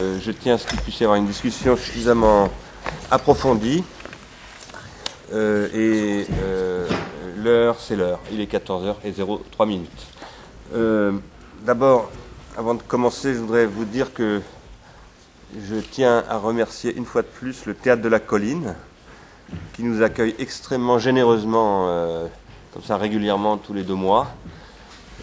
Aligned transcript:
Euh, 0.00 0.20
je 0.20 0.30
tiens 0.30 0.54
à 0.54 0.58
ce 0.58 0.66
qu'il 0.68 0.80
puisse 0.80 1.00
y 1.00 1.02
avoir 1.02 1.18
une 1.18 1.26
discussion 1.26 1.76
suffisamment 1.76 2.50
approfondie. 3.10 3.82
Euh, 5.32 5.66
et 5.74 6.24
euh, 6.40 6.88
l'heure, 7.36 7.80
c'est 7.80 7.96
l'heure. 7.96 8.20
Il 8.30 8.40
est 8.40 8.48
14h 8.48 8.94
et 9.02 9.12
03 9.12 9.66
minutes. 9.66 10.06
D'abord, 11.66 12.12
avant 12.56 12.74
de 12.74 12.82
commencer, 12.82 13.34
je 13.34 13.40
voudrais 13.40 13.66
vous 13.66 13.84
dire 13.84 14.14
que 14.14 14.40
je 15.68 15.74
tiens 15.74 16.22
à 16.28 16.38
remercier 16.38 16.94
une 16.94 17.04
fois 17.04 17.22
de 17.22 17.26
plus 17.26 17.66
le 17.66 17.74
Théâtre 17.74 18.00
de 18.00 18.08
la 18.08 18.20
Colline, 18.20 18.76
qui 19.72 19.82
nous 19.82 20.04
accueille 20.04 20.36
extrêmement 20.38 21.00
généreusement, 21.00 21.88
comme 22.72 22.84
ça 22.84 22.98
régulièrement 22.98 23.56
tous 23.56 23.74
les 23.74 23.82
deux 23.82 23.94
mois, 23.94 24.28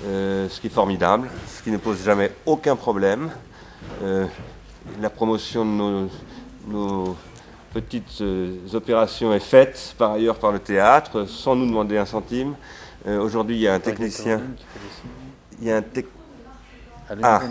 ce 0.04 0.60
qui 0.60 0.68
est 0.68 0.70
formidable, 0.70 1.30
ce 1.48 1.64
qui 1.64 1.72
ne 1.72 1.78
pose 1.78 2.04
jamais 2.04 2.34
aucun 2.46 2.76
problème. 2.76 3.32
La 5.02 5.10
promotion 5.10 5.66
de 5.66 5.70
nos, 5.72 6.10
nos 6.68 7.18
petites 7.74 8.22
euh, 8.22 8.56
opérations 8.74 9.34
est 9.34 9.40
faite 9.40 9.94
par 9.98 10.12
ailleurs 10.12 10.38
par 10.38 10.52
le 10.52 10.60
théâtre, 10.60 11.26
sans 11.26 11.56
nous 11.56 11.66
demander 11.68 11.98
un 11.98 12.06
centime. 12.06 12.56
Euh, 13.08 13.20
Aujourd'hui, 13.20 13.58
il 13.58 13.62
y 13.62 13.68
a 13.68 13.74
un 13.74 13.80
technicien. 13.80 14.42
Il 15.62 15.68
y 15.68 15.72
a 15.72 15.78
un 15.78 15.82
tec- 15.82 16.08
Ah. 17.22 17.42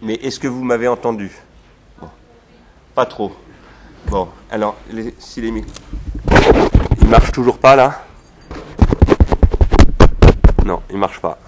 Mais 0.00 0.14
est-ce 0.14 0.38
que 0.40 0.48
vous 0.48 0.62
m'avez 0.64 0.88
entendu? 0.88 1.30
Bon. 2.00 2.08
Pas 2.94 3.04
trop. 3.06 3.32
Bon, 4.06 4.28
alors, 4.50 4.76
les- 4.90 5.14
si 5.18 5.40
les 5.42 5.50
micros. 5.50 5.72
Il 7.02 7.08
marche 7.08 7.32
toujours 7.32 7.58
pas 7.58 7.76
là? 7.76 8.02
Non, 10.64 10.80
il 10.90 10.96
marche 10.98 11.20
pas. 11.20 11.38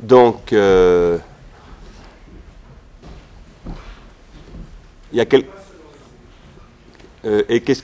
Donc, 0.00 0.52
euh, 0.52 1.18
il 5.12 5.18
y 5.18 5.20
a 5.20 5.24
quel. 5.24 5.44
Euh, 7.24 7.42
et 7.48 7.60
qu'est-ce. 7.60 7.82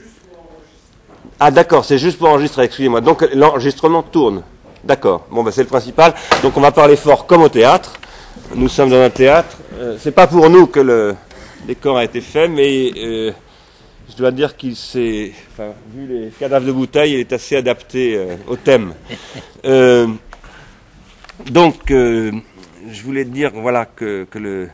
Ah, 1.41 1.51
d'accord, 1.51 1.85
c'est 1.85 1.99
juste 1.99 2.19
pour 2.19 2.29
enregistrer, 2.29 2.65
excusez-moi. 2.65 3.01
Donc, 3.01 3.27
l'enregistrement 3.35 4.03
tourne. 4.03 4.43
D'accord, 4.85 5.27
bon, 5.31 5.43
bah, 5.43 5.51
c'est 5.51 5.63
le 5.63 5.69
principal. 5.69 6.15
Donc, 6.43 6.57
on 6.57 6.61
va 6.61 6.71
parler 6.71 6.97
fort 6.97 7.27
comme 7.27 7.43
au 7.43 7.49
théâtre. 7.49 7.95
Nous 8.55 8.69
sommes 8.69 8.91
dans 8.91 9.01
un 9.01 9.11
théâtre. 9.11 9.57
Euh, 9.79 9.97
c'est 9.99 10.13
pas 10.13 10.27
pour 10.27 10.49
nous 10.51 10.67
que 10.67 10.81
le 10.81 11.17
décor 11.67 11.97
a 11.97 12.05
été 12.05 12.21
fait, 12.21 12.47
mais 12.47 12.91
euh, 12.97 13.33
je 14.09 14.17
dois 14.17 14.31
dire 14.31 14.57
qu'il 14.57 14.77
s'est. 14.77 15.33
Enfin, 15.53 15.73
vu 15.93 16.07
les 16.07 16.29
cadavres 16.31 16.67
de 16.67 16.73
bouteilles, 16.73 17.15
il 17.15 17.21
est 17.21 17.33
assez 17.33 17.57
adapté 17.57 18.17
euh, 18.17 18.37
au 18.47 18.57
thème. 18.57 18.95
Donc, 21.51 21.81
je 21.89 23.03
voulais 23.03 23.25
dire 23.25 23.51
voilà, 23.55 23.87
que, 23.87 24.27
que 24.31 24.39
le, 24.39 24.69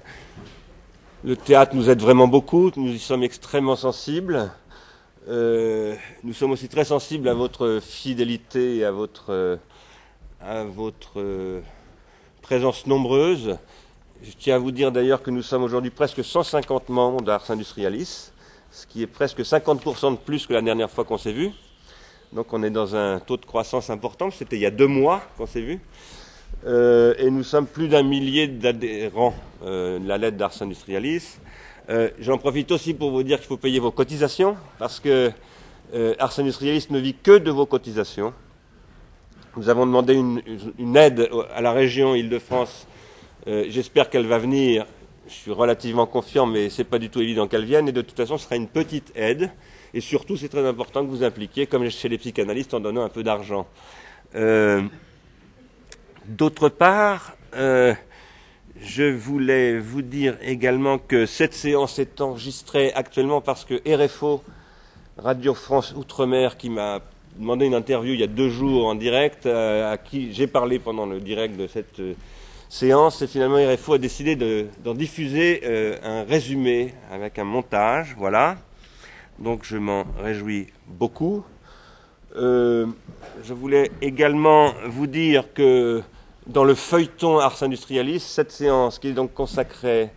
le 1.22 1.36
théâtre 1.36 1.74
nous 1.74 1.90
aide 1.90 2.00
vraiment 2.00 2.28
beaucoup, 2.28 2.70
nous 2.76 2.88
y 2.88 2.98
sommes 2.98 3.22
extrêmement 3.22 3.76
sensibles. 3.76 4.50
Euh, 5.28 5.94
nous 6.24 6.32
sommes 6.32 6.52
aussi 6.52 6.68
très 6.68 6.84
sensibles 6.84 7.28
à 7.28 7.34
votre 7.34 7.78
fidélité 7.82 8.76
et 8.76 8.84
à 8.84 8.90
votre, 8.90 9.26
euh, 9.30 9.56
à 10.40 10.64
votre 10.64 11.20
euh, 11.20 11.60
présence 12.40 12.86
nombreuse. 12.86 13.58
Je 14.22 14.30
tiens 14.38 14.56
à 14.56 14.58
vous 14.58 14.70
dire 14.70 14.92
d'ailleurs 14.92 15.22
que 15.22 15.30
nous 15.30 15.42
sommes 15.42 15.62
aujourd'hui 15.62 15.90
presque 15.90 16.24
150 16.24 16.88
membres 16.88 17.20
d'Ars 17.20 17.50
Industrialis, 17.50 18.32
ce 18.70 18.86
qui 18.86 19.02
est 19.02 19.06
presque 19.06 19.40
50% 19.40 20.12
de 20.12 20.16
plus 20.16 20.46
que 20.46 20.54
la 20.54 20.62
dernière 20.62 20.90
fois 20.90 21.04
qu'on 21.04 21.18
s'est 21.18 21.32
vu. 21.32 21.50
Donc 22.32 22.52
on 22.54 22.62
est 22.62 22.70
dans 22.70 22.96
un 22.96 23.20
taux 23.20 23.36
de 23.36 23.44
croissance 23.44 23.90
important, 23.90 24.30
c'était 24.30 24.56
il 24.56 24.62
y 24.62 24.66
a 24.66 24.70
deux 24.70 24.86
mois 24.86 25.20
qu'on 25.36 25.46
s'est 25.46 25.60
vu. 25.60 25.80
Euh, 26.66 27.14
et 27.18 27.30
nous 27.30 27.42
sommes 27.42 27.66
plus 27.66 27.88
d'un 27.88 28.02
millier 28.02 28.46
d'adhérents 28.46 29.34
euh, 29.62 29.98
de 29.98 30.08
la 30.08 30.16
lettre 30.16 30.38
d'Ars 30.38 30.62
Industrialis. 30.62 31.38
Euh, 31.90 32.08
J'en 32.18 32.38
profite 32.38 32.70
aussi 32.70 32.94
pour 32.94 33.10
vous 33.10 33.22
dire 33.22 33.38
qu'il 33.38 33.46
faut 33.46 33.58
payer 33.58 33.78
vos 33.78 33.90
cotisations, 33.90 34.56
parce 34.78 35.00
que 35.00 35.32
euh, 35.94 36.14
Ars 36.18 36.38
Industrialis 36.38 36.86
ne 36.88 36.98
vit 36.98 37.14
que 37.14 37.36
de 37.36 37.50
vos 37.50 37.66
cotisations. 37.66 38.32
Nous 39.56 39.68
avons 39.68 39.84
demandé 39.84 40.14
une, 40.14 40.96
aide 40.96 41.28
à 41.54 41.60
la 41.60 41.72
région 41.72 42.14
Île-de-France. 42.14 42.86
J'espère 43.46 44.08
qu'elle 44.08 44.26
va 44.26 44.38
venir. 44.38 44.86
Je 45.26 45.32
suis 45.32 45.50
relativement 45.50 46.06
confiant, 46.06 46.46
mais 46.46 46.70
c'est 46.70 46.84
pas 46.84 47.00
du 47.00 47.10
tout 47.10 47.20
évident 47.20 47.48
qu'elle 47.48 47.64
vienne. 47.64 47.88
Et 47.88 47.92
de 47.92 48.00
toute 48.00 48.16
façon, 48.16 48.38
ce 48.38 48.44
sera 48.44 48.54
une 48.54 48.68
petite 48.68 49.10
aide. 49.16 49.50
Et 49.92 50.00
surtout, 50.00 50.36
c'est 50.36 50.48
très 50.48 50.64
important 50.64 51.04
que 51.04 51.10
vous 51.10 51.24
impliquiez, 51.24 51.66
comme 51.66 51.90
chez 51.90 52.08
les 52.08 52.18
psychanalystes, 52.18 52.74
en 52.74 52.80
donnant 52.80 53.02
un 53.02 53.08
peu 53.08 53.24
d'argent. 53.24 53.66
D'autre 56.30 56.68
part, 56.68 57.32
euh, 57.56 57.92
je 58.80 59.02
voulais 59.02 59.80
vous 59.80 60.00
dire 60.00 60.36
également 60.42 60.96
que 60.98 61.26
cette 61.26 61.54
séance 61.54 61.98
est 61.98 62.20
enregistrée 62.20 62.92
actuellement 62.94 63.40
parce 63.40 63.64
que 63.64 63.74
RFO, 63.84 64.40
Radio 65.18 65.54
France 65.54 65.92
Outre-mer, 65.96 66.56
qui 66.56 66.70
m'a 66.70 67.00
demandé 67.36 67.66
une 67.66 67.74
interview 67.74 68.14
il 68.14 68.20
y 68.20 68.22
a 68.22 68.28
deux 68.28 68.48
jours 68.48 68.86
en 68.86 68.94
direct, 68.94 69.46
euh, 69.46 69.92
à 69.92 69.98
qui 69.98 70.32
j'ai 70.32 70.46
parlé 70.46 70.78
pendant 70.78 71.04
le 71.04 71.18
direct 71.18 71.56
de 71.56 71.66
cette 71.66 71.98
euh, 71.98 72.14
séance, 72.68 73.22
et 73.22 73.26
finalement 73.26 73.56
RFO 73.56 73.94
a 73.94 73.98
décidé 73.98 74.36
de- 74.36 74.66
d'en 74.84 74.94
diffuser 74.94 75.62
un 76.04 76.22
résumé 76.22 76.94
avec 77.10 77.40
un 77.40 77.44
montage, 77.44 78.14
voilà. 78.16 78.56
Donc 79.40 79.64
je 79.64 79.78
m'en 79.78 80.04
réjouis 80.22 80.68
beaucoup. 80.86 81.42
Je 82.36 82.84
voulais 83.52 83.90
également 84.00 84.72
vous 84.86 85.08
dire 85.08 85.52
que 85.52 86.00
dans 86.50 86.64
le 86.64 86.74
feuilleton 86.74 87.38
Ars 87.38 87.62
Industrialis, 87.62 88.20
cette 88.20 88.50
séance 88.50 88.98
qui 88.98 89.08
est 89.08 89.12
donc 89.12 89.32
consacrée 89.32 90.10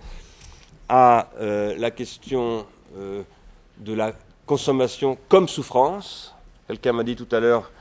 à 0.90 1.30
euh, 1.40 1.76
la 1.78 1.92
question 1.92 2.66
euh, 2.98 3.22
de 3.78 3.94
la 3.94 4.14
consommation 4.46 5.18
comme 5.30 5.48
souffrance, 5.48 6.34
quelqu'un 6.68 6.94
m'a 6.94 7.04
dit 7.04 7.16
tout 7.16 7.28
à 7.32 7.40
l'heure 7.40 7.72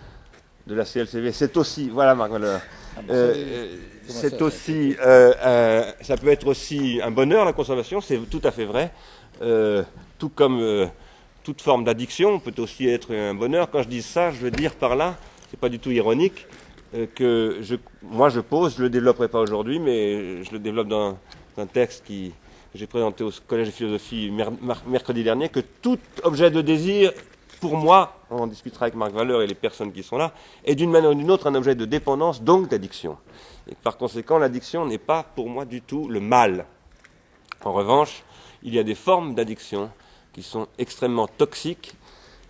de 0.66 0.74
la 0.74 0.84
CLCV, 0.84 1.32
c'est 1.32 1.56
aussi, 1.56 1.88
voilà 1.88 2.14
Marc 2.14 2.30
Valeur, 2.30 2.60
Ah, 2.96 3.00
euh, 3.10 3.76
c'est 4.06 4.40
aussi, 4.42 4.94
ça 5.00 6.16
peut 6.20 6.28
être 6.28 6.46
aussi 6.46 7.00
un 7.02 7.10
bonheur 7.10 7.44
la 7.44 7.52
consommation, 7.52 8.00
c'est 8.00 8.19
tout 8.30 8.42
à 8.44 8.50
fait 8.50 8.66
vrai, 8.66 8.92
tout 10.19 10.28
comme 10.28 10.88
toute 11.42 11.62
forme 11.62 11.84
d'addiction 11.84 12.38
peut 12.38 12.54
aussi 12.58 12.86
être 12.86 13.12
un 13.14 13.34
bonheur. 13.34 13.70
Quand 13.70 13.82
je 13.82 13.88
dis 13.88 14.02
ça, 14.02 14.30
je 14.30 14.38
veux 14.38 14.50
dire 14.52 14.74
par 14.74 14.94
là, 14.94 15.16
c'est 15.50 15.58
pas 15.58 15.69
du 15.69 15.80
tout 15.80 15.90
ironique, 15.90 16.46
que 17.14 17.58
je, 17.60 17.76
moi 18.03 18.28
je 18.28 18.41
pose, 18.41 18.76
je 18.76 18.82
le 18.82 18.91
développerai 18.91 19.28
pas 19.28 19.41
aujourd'hui, 19.41 19.78
mais 19.78 20.44
je 20.44 20.53
le 20.53 20.58
développe 20.58 20.88
dans 20.88 21.19
un 21.56 21.66
texte 21.66 22.04
qui 22.04 22.32
que 22.72 22.78
j'ai 22.78 22.86
présenté 22.86 23.22
au 23.22 23.30
collège 23.47 23.66
de 23.66 23.72
philosophie 23.72 24.32
mercredi 24.86 25.22
dernier, 25.22 25.50
que 25.50 25.60
tout 25.60 25.98
objet 26.22 26.50
de 26.50 26.62
désir, 26.62 27.12
pour 27.60 27.76
moi, 27.76 28.19
on 28.31 28.38
en 28.38 28.47
discutera 28.47 28.86
avec 28.86 28.94
Marc 28.94 29.12
Valeur 29.12 29.42
et 29.42 29.47
les 29.47 29.54
personnes 29.54 29.92
qui 29.92 30.02
sont 30.02 30.16
là, 30.16 30.32
est 30.64 30.75
d'une 30.75 30.91
manière 30.91 31.10
ou 31.10 31.14
d'une 31.14 31.31
autre 31.31 31.47
un 31.48 31.54
objet 31.54 31.75
de 31.75 31.84
dépendance, 31.84 32.42
donc 32.42 32.70
d'addiction. 32.70 33.19
Et 33.70 33.75
par 33.75 33.98
conséquent, 33.98 34.38
l'addiction 34.38 34.86
n'est 34.86 34.97
pas 34.97 35.22
pour 35.22 35.50
moi 35.50 35.66
du 35.66 35.82
tout 35.82 36.08
le 36.08 36.20
mal. 36.20 36.64
En 37.62 37.72
revanche, 37.72 38.25
il 38.62 38.75
y 38.75 38.78
a 38.78 38.82
des 38.82 38.94
formes 38.94 39.34
d'addiction 39.34 39.91
qui 40.32 40.42
sont 40.42 40.66
extrêmement 40.78 41.28
toxiques 41.28 41.94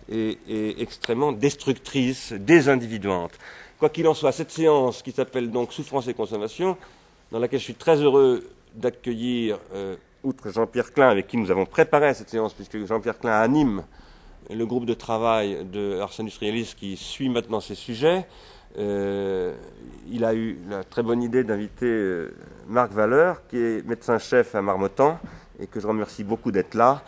et 0.09 0.81
extrêmement 0.81 1.33
destructrices, 1.33 2.33
désindividuantes. 2.33 3.37
Quoi 3.83 3.89
qu'il 3.89 4.07
en 4.07 4.13
soit, 4.13 4.31
cette 4.31 4.49
séance 4.49 5.01
qui 5.01 5.11
s'appelle 5.11 5.51
donc 5.51 5.73
Souffrance 5.73 6.07
et 6.07 6.13
consommation, 6.13 6.77
dans 7.33 7.39
laquelle 7.39 7.59
je 7.59 7.65
suis 7.65 7.75
très 7.75 7.97
heureux 7.97 8.49
d'accueillir, 8.73 9.59
euh, 9.75 9.97
outre 10.23 10.49
Jean-Pierre 10.51 10.93
Klein, 10.93 11.09
avec 11.09 11.27
qui 11.27 11.35
nous 11.35 11.51
avons 11.51 11.65
préparé 11.65 12.13
cette 12.13 12.29
séance, 12.29 12.53
puisque 12.53 12.85
Jean-Pierre 12.85 13.19
Klein 13.19 13.33
anime 13.33 13.83
le 14.49 14.65
groupe 14.65 14.85
de 14.85 14.93
travail 14.93 15.65
de 15.65 15.99
Ars 15.99 16.13
Industrialis 16.17 16.75
qui 16.77 16.95
suit 16.95 17.27
maintenant 17.27 17.59
ces 17.59 17.75
sujets. 17.75 18.25
Euh, 18.77 19.53
il 20.09 20.23
a 20.23 20.33
eu 20.33 20.59
la 20.69 20.85
très 20.85 21.03
bonne 21.03 21.21
idée 21.21 21.43
d'inviter 21.43 21.85
euh, 21.85 22.33
Marc 22.69 22.93
Valeur, 22.93 23.45
qui 23.49 23.57
est 23.57 23.85
médecin-chef 23.85 24.55
à 24.55 24.61
Marmottan, 24.61 25.19
et 25.59 25.67
que 25.67 25.81
je 25.81 25.87
remercie 25.87 26.23
beaucoup 26.23 26.53
d'être 26.53 26.73
là, 26.73 27.03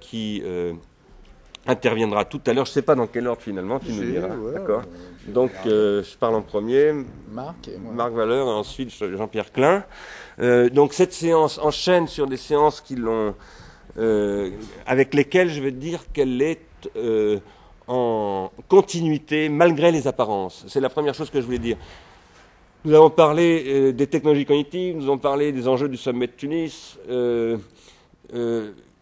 qui 0.00 0.42
interviendra 1.66 2.24
tout 2.24 2.40
à 2.46 2.52
l'heure. 2.52 2.64
Je 2.64 2.70
ne 2.70 2.74
sais 2.74 2.82
pas 2.82 2.94
dans 2.94 3.06
quel 3.06 3.26
ordre 3.28 3.42
finalement, 3.42 3.78
tu 3.78 3.92
nous 3.92 4.04
diras. 4.04 4.28
ouais, 4.28 4.52
D'accord. 4.54 4.82
euh, 5.28 5.32
Donc, 5.32 5.52
euh, 5.66 6.02
je 6.02 6.16
parle 6.16 6.34
en 6.34 6.42
premier, 6.42 6.92
Marc 7.30 7.68
et 7.68 7.78
moi. 7.78 7.92
Marc 7.92 8.12
Valeur 8.12 8.46
et 8.48 8.50
ensuite 8.50 8.90
Jean-Pierre 8.90 9.52
Klein. 9.52 9.84
Euh, 10.40 10.68
donc 10.70 10.92
cette 10.92 11.12
séance 11.12 11.58
enchaîne 11.58 12.08
sur 12.08 12.26
des 12.26 12.36
séances 12.38 12.80
qui 12.80 12.96
l'ont, 12.96 13.34
euh, 13.98 14.50
avec 14.86 15.14
lesquelles 15.14 15.50
je 15.50 15.60
veux 15.60 15.70
dire 15.70 16.00
qu'elle 16.12 16.40
est 16.42 16.60
en 17.86 18.50
continuité 18.68 19.48
malgré 19.48 19.92
les 19.92 20.08
apparences. 20.08 20.64
C'est 20.68 20.80
la 20.80 20.88
première 20.88 21.14
chose 21.14 21.30
que 21.30 21.40
je 21.40 21.44
voulais 21.46 21.58
dire. 21.58 21.76
Nous 22.84 22.94
avons 22.94 23.10
parlé 23.10 23.92
des 23.92 24.06
technologies 24.08 24.46
cognitives, 24.46 24.96
nous 24.96 25.04
avons 25.04 25.18
parlé 25.18 25.52
des 25.52 25.68
enjeux 25.68 25.88
du 25.88 25.96
sommet 25.96 26.26
de 26.26 26.32
Tunis. 26.32 26.98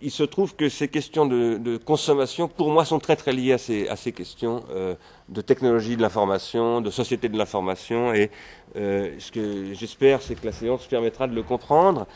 Il 0.03 0.11
se 0.11 0.23
trouve 0.23 0.57
que 0.57 0.71
ces 0.71 0.89
questions 0.89 1.27
de, 1.27 1.59
de 1.59 1.77
consommation, 1.77 2.49
pour 2.49 2.71
moi, 2.71 2.87
sont 2.87 2.99
très 2.99 3.17
très 3.17 3.33
liées 3.33 3.53
à 3.53 3.59
ces, 3.59 3.87
à 3.89 3.97
ces 3.97 4.13
questions 4.13 4.65
euh, 4.71 4.95
de 5.29 5.43
technologie 5.43 5.95
de 5.95 6.01
l'information, 6.01 6.81
de 6.81 6.91
société 6.91 7.29
de 7.29 7.37
l'information. 7.37 8.15
Et 8.15 8.31
euh, 8.77 9.15
ce 9.19 9.31
que 9.31 9.75
j'espère, 9.75 10.23
c'est 10.23 10.41
que 10.41 10.47
la 10.47 10.53
séance 10.53 10.87
permettra 10.87 11.27
de 11.27 11.35
le 11.35 11.43
comprendre 11.43 12.07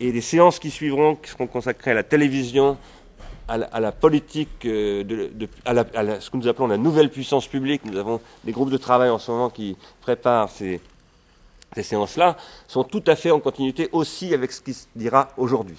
et 0.00 0.10
les 0.10 0.20
séances 0.20 0.58
qui 0.58 0.70
suivront, 0.70 1.14
qui 1.14 1.30
seront 1.30 1.46
consacrées 1.46 1.92
à 1.92 1.94
la 1.94 2.02
télévision, 2.02 2.76
à 3.46 3.80
la, 3.80 3.92
politique, 3.92 4.66
euh, 4.66 5.04
de, 5.04 5.48
à, 5.64 6.20
ce 6.20 6.30
que 6.30 6.36
nous 6.36 6.48
appelons 6.48 6.66
la 6.66 6.76
nouvelle 6.76 7.08
puissance 7.08 7.46
publique. 7.46 7.82
Nous 7.84 7.96
avons 7.96 8.20
des 8.44 8.52
groupes 8.52 8.70
de 8.70 8.76
travail 8.76 9.10
en 9.10 9.18
ce 9.18 9.30
moment 9.30 9.48
qui 9.48 9.76
préparent 10.02 10.50
ces, 10.50 10.80
séances-là, 11.82 12.36
sont 12.66 12.84
tout 12.84 13.02
à 13.06 13.16
fait 13.16 13.30
en 13.30 13.40
continuité 13.40 13.88
aussi 13.92 14.34
avec 14.34 14.52
ce 14.52 14.60
qui 14.60 14.74
se 14.74 14.86
dira 14.96 15.28
aujourd'hui. 15.36 15.76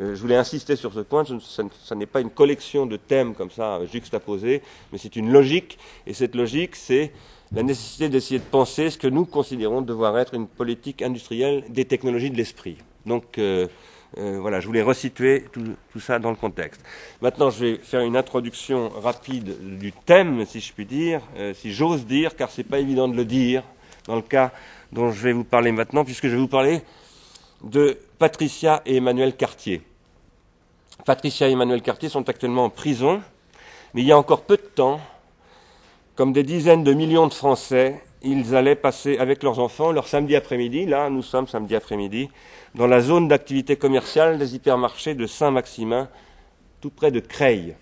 Euh, 0.00 0.14
je 0.14 0.20
voulais 0.20 0.36
insister 0.36 0.76
sur 0.76 0.92
ce 0.92 1.00
point, 1.00 1.24
ce, 1.24 1.94
n'est 1.94 2.06
pas 2.06 2.20
une 2.20 2.30
collection 2.30 2.86
de 2.86 2.96
thèmes 2.96 3.34
comme 3.34 3.50
ça 3.50 3.84
juxtaposés, 3.86 4.62
mais 4.92 4.98
c'est 4.98 5.16
une 5.16 5.32
logique, 5.32 5.78
et 6.06 6.14
cette 6.14 6.34
logique, 6.34 6.76
c'est 6.76 7.12
la 7.54 7.62
nécessité 7.62 8.08
d'essayer 8.08 8.40
de 8.40 8.44
penser 8.44 8.88
ce 8.88 8.96
que 8.96 9.08
nous 9.08 9.26
considérons 9.26 9.82
devoir 9.82 10.18
être 10.18 10.34
une 10.34 10.46
politique 10.46 11.02
industrielle 11.02 11.64
des 11.68 11.84
technologies 11.84 12.30
de 12.30 12.36
l'esprit. 12.36 12.78
Donc, 13.04 13.36
euh, 13.38 13.66
euh, 14.18 14.38
voilà, 14.40 14.60
je 14.60 14.66
voulais 14.66 14.82
resituer 14.82 15.44
tout, 15.52 16.00
ça 16.00 16.18
dans 16.18 16.30
le 16.30 16.36
contexte. 16.36 16.82
Maintenant, 17.20 17.50
je 17.50 17.64
vais 17.64 17.74
faire 17.76 18.00
une 18.00 18.16
introduction 18.16 18.90
rapide 18.90 19.78
du 19.78 19.92
thème, 19.92 20.44
si 20.46 20.60
je 20.60 20.72
puis 20.72 20.84
dire, 20.84 21.22
euh, 21.36 21.54
si 21.54 21.72
j'ose 21.72 22.04
dire, 22.04 22.36
car 22.36 22.50
ce 22.50 22.60
n'est 22.60 22.68
pas 22.68 22.78
évident 22.78 23.08
de 23.08 23.16
le 23.16 23.24
dire 23.24 23.62
dans 24.06 24.16
le 24.16 24.22
cas 24.22 24.52
dont 24.92 25.10
je 25.10 25.22
vais 25.22 25.32
vous 25.32 25.44
parler 25.44 25.72
maintenant, 25.72 26.04
puisque 26.04 26.26
je 26.26 26.32
vais 26.32 26.40
vous 26.40 26.48
parler 26.48 26.82
de 27.62 27.98
Patricia 28.18 28.82
et 28.86 28.96
Emmanuel 28.96 29.36
Cartier. 29.36 29.82
Patricia 31.04 31.48
et 31.48 31.52
Emmanuel 31.52 31.82
Cartier 31.82 32.08
sont 32.08 32.28
actuellement 32.28 32.64
en 32.64 32.70
prison, 32.70 33.22
mais 33.94 34.02
il 34.02 34.06
y 34.06 34.12
a 34.12 34.18
encore 34.18 34.42
peu 34.42 34.56
de 34.56 34.62
temps, 34.62 35.00
comme 36.14 36.32
des 36.32 36.42
dizaines 36.42 36.84
de 36.84 36.92
millions 36.92 37.26
de 37.26 37.34
Français, 37.34 38.02
ils 38.22 38.54
allaient 38.54 38.76
passer 38.76 39.18
avec 39.18 39.42
leurs 39.42 39.58
enfants 39.58 39.90
leur 39.90 40.06
samedi 40.06 40.36
après-midi, 40.36 40.86
là 40.86 41.10
nous 41.10 41.22
sommes 41.22 41.48
samedi 41.48 41.74
après-midi, 41.74 42.28
dans 42.74 42.86
la 42.86 43.00
zone 43.00 43.28
d'activité 43.28 43.76
commerciale 43.76 44.38
des 44.38 44.54
hypermarchés 44.54 45.14
de 45.14 45.26
Saint-Maximin, 45.26 46.08
tout 46.80 46.90
près 46.90 47.10
de 47.10 47.20
Creil, 47.20 47.74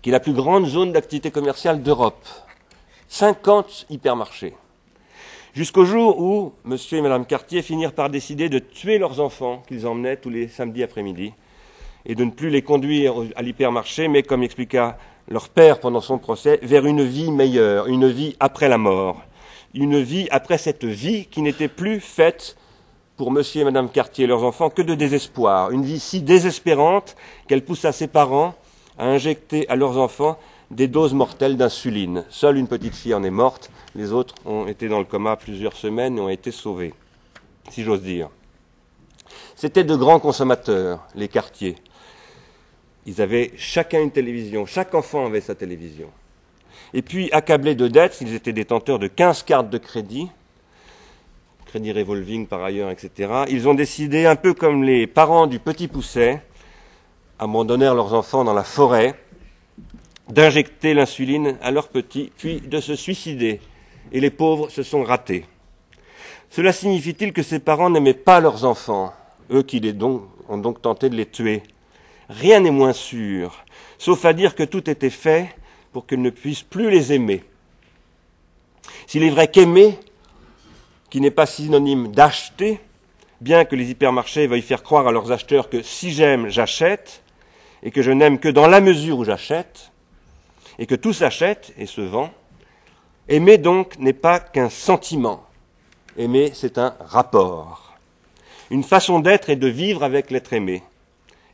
qui 0.00 0.10
est 0.10 0.12
la 0.12 0.20
plus 0.20 0.32
grande 0.32 0.66
zone 0.66 0.92
d'activité 0.92 1.30
commerciale 1.30 1.82
d'Europe. 1.82 2.26
50 3.08 3.86
hypermarchés. 3.90 4.54
Jusqu'au 5.54 5.84
jour 5.84 6.18
où 6.18 6.54
M. 6.64 6.78
et 6.92 7.00
Mme 7.02 7.26
Cartier 7.26 7.60
finirent 7.60 7.92
par 7.92 8.08
décider 8.08 8.48
de 8.48 8.58
tuer 8.58 8.96
leurs 8.96 9.20
enfants 9.20 9.62
qu'ils 9.68 9.86
emmenaient 9.86 10.16
tous 10.16 10.30
les 10.30 10.48
samedis 10.48 10.82
après-midi 10.82 11.34
et 12.06 12.14
de 12.14 12.24
ne 12.24 12.30
plus 12.30 12.48
les 12.48 12.62
conduire 12.62 13.16
à 13.36 13.42
l'hypermarché, 13.42 14.08
mais, 14.08 14.22
comme 14.22 14.42
expliqua 14.42 14.96
leur 15.28 15.50
père 15.50 15.78
pendant 15.78 16.00
son 16.00 16.16
procès, 16.16 16.58
vers 16.62 16.86
une 16.86 17.02
vie 17.02 17.30
meilleure, 17.30 17.86
une 17.86 18.08
vie 18.08 18.34
après 18.40 18.70
la 18.70 18.78
mort, 18.78 19.20
une 19.74 20.00
vie 20.00 20.26
après 20.30 20.56
cette 20.56 20.86
vie 20.86 21.26
qui 21.26 21.42
n'était 21.42 21.68
plus 21.68 22.00
faite 22.00 22.56
pour 23.18 23.30
monsieur 23.30 23.60
et 23.60 23.64
madame 23.64 23.90
Cartier 23.90 24.24
et 24.24 24.28
leurs 24.28 24.44
enfants 24.44 24.70
que 24.70 24.80
de 24.80 24.94
désespoir, 24.94 25.70
une 25.70 25.84
vie 25.84 26.00
si 26.00 26.22
désespérante 26.22 27.14
qu'elle 27.46 27.62
poussa 27.62 27.92
ses 27.92 28.08
parents 28.08 28.54
à 28.98 29.04
injecter 29.04 29.68
à 29.68 29.76
leurs 29.76 29.98
enfants 29.98 30.38
des 30.72 30.88
doses 30.88 31.12
mortelles 31.12 31.56
d'insuline. 31.56 32.24
Seule 32.30 32.56
une 32.56 32.66
petite 32.66 32.94
fille 32.94 33.14
en 33.14 33.22
est 33.22 33.30
morte, 33.30 33.70
les 33.94 34.12
autres 34.12 34.34
ont 34.46 34.66
été 34.66 34.88
dans 34.88 34.98
le 34.98 35.04
coma 35.04 35.36
plusieurs 35.36 35.76
semaines 35.76 36.16
et 36.16 36.20
ont 36.20 36.30
été 36.30 36.50
sauvés, 36.50 36.94
si 37.70 37.84
j'ose 37.84 38.02
dire. 38.02 38.30
C'étaient 39.54 39.84
de 39.84 39.94
grands 39.94 40.18
consommateurs, 40.18 41.06
les 41.14 41.28
quartiers. 41.28 41.76
Ils 43.04 43.20
avaient 43.20 43.52
chacun 43.56 44.00
une 44.00 44.10
télévision, 44.10 44.64
chaque 44.64 44.94
enfant 44.94 45.26
avait 45.26 45.42
sa 45.42 45.54
télévision. 45.54 46.08
Et 46.94 47.02
puis, 47.02 47.30
accablés 47.32 47.74
de 47.74 47.88
dettes, 47.88 48.18
ils 48.22 48.34
étaient 48.34 48.52
détenteurs 48.52 48.98
de 48.98 49.08
15 49.08 49.42
cartes 49.42 49.70
de 49.70 49.78
crédit, 49.78 50.30
crédit 51.66 51.92
revolving 51.92 52.46
par 52.46 52.62
ailleurs, 52.62 52.90
etc. 52.90 53.44
Ils 53.48 53.68
ont 53.68 53.74
décidé, 53.74 54.24
un 54.24 54.36
peu 54.36 54.54
comme 54.54 54.84
les 54.84 55.06
parents 55.06 55.46
du 55.46 55.58
petit 55.58 55.88
pousset, 55.88 56.42
abandonnèrent 57.38 57.94
leurs 57.94 58.14
enfants 58.14 58.44
dans 58.44 58.54
la 58.54 58.64
forêt, 58.64 59.14
d'injecter 60.28 60.94
l'insuline 60.94 61.56
à 61.62 61.70
leurs 61.70 61.88
petits, 61.88 62.32
puis 62.36 62.60
de 62.60 62.80
se 62.80 62.94
suicider. 62.94 63.60
Et 64.12 64.20
les 64.20 64.30
pauvres 64.30 64.70
se 64.70 64.82
sont 64.82 65.02
ratés. 65.02 65.46
Cela 66.50 66.72
signifie-t-il 66.72 67.32
que 67.32 67.42
ces 67.42 67.58
parents 67.58 67.90
n'aimaient 67.90 68.14
pas 68.14 68.40
leurs 68.40 68.64
enfants, 68.64 69.12
eux 69.50 69.62
qui 69.62 69.80
les 69.80 69.94
ont 70.02 70.28
donc 70.58 70.82
tenté 70.82 71.08
de 71.08 71.16
les 71.16 71.26
tuer? 71.26 71.62
Rien 72.28 72.60
n'est 72.60 72.70
moins 72.70 72.92
sûr, 72.92 73.64
sauf 73.98 74.24
à 74.24 74.32
dire 74.32 74.54
que 74.54 74.62
tout 74.62 74.88
était 74.88 75.10
fait 75.10 75.54
pour 75.92 76.06
qu'ils 76.06 76.22
ne 76.22 76.30
puissent 76.30 76.62
plus 76.62 76.90
les 76.90 77.12
aimer. 77.12 77.42
S'il 79.06 79.22
est 79.22 79.30
vrai 79.30 79.48
qu'aimer, 79.48 79.98
qui 81.10 81.20
n'est 81.20 81.30
pas 81.30 81.46
synonyme 81.46 82.12
d'acheter, 82.12 82.80
bien 83.40 83.64
que 83.64 83.76
les 83.76 83.90
hypermarchés 83.90 84.46
veuillent 84.46 84.62
faire 84.62 84.82
croire 84.82 85.06
à 85.06 85.12
leurs 85.12 85.32
acheteurs 85.32 85.68
que 85.68 85.82
si 85.82 86.12
j'aime, 86.12 86.48
j'achète, 86.48 87.22
et 87.82 87.90
que 87.90 88.00
je 88.02 88.10
n'aime 88.10 88.38
que 88.38 88.48
dans 88.48 88.66
la 88.66 88.80
mesure 88.80 89.18
où 89.18 89.24
j'achète, 89.24 89.91
et 90.78 90.86
que 90.86 90.94
tout 90.94 91.12
s'achète 91.12 91.72
et 91.76 91.86
se 91.86 92.00
vend, 92.00 92.30
aimer 93.28 93.58
donc 93.58 93.98
n'est 93.98 94.12
pas 94.12 94.40
qu'un 94.40 94.70
sentiment. 94.70 95.44
Aimer, 96.16 96.50
c'est 96.54 96.78
un 96.78 96.94
rapport, 97.00 97.94
une 98.70 98.84
façon 98.84 99.20
d'être 99.20 99.48
et 99.50 99.56
de 99.56 99.68
vivre 99.68 100.02
avec 100.02 100.30
l'être 100.30 100.52
aimé 100.52 100.82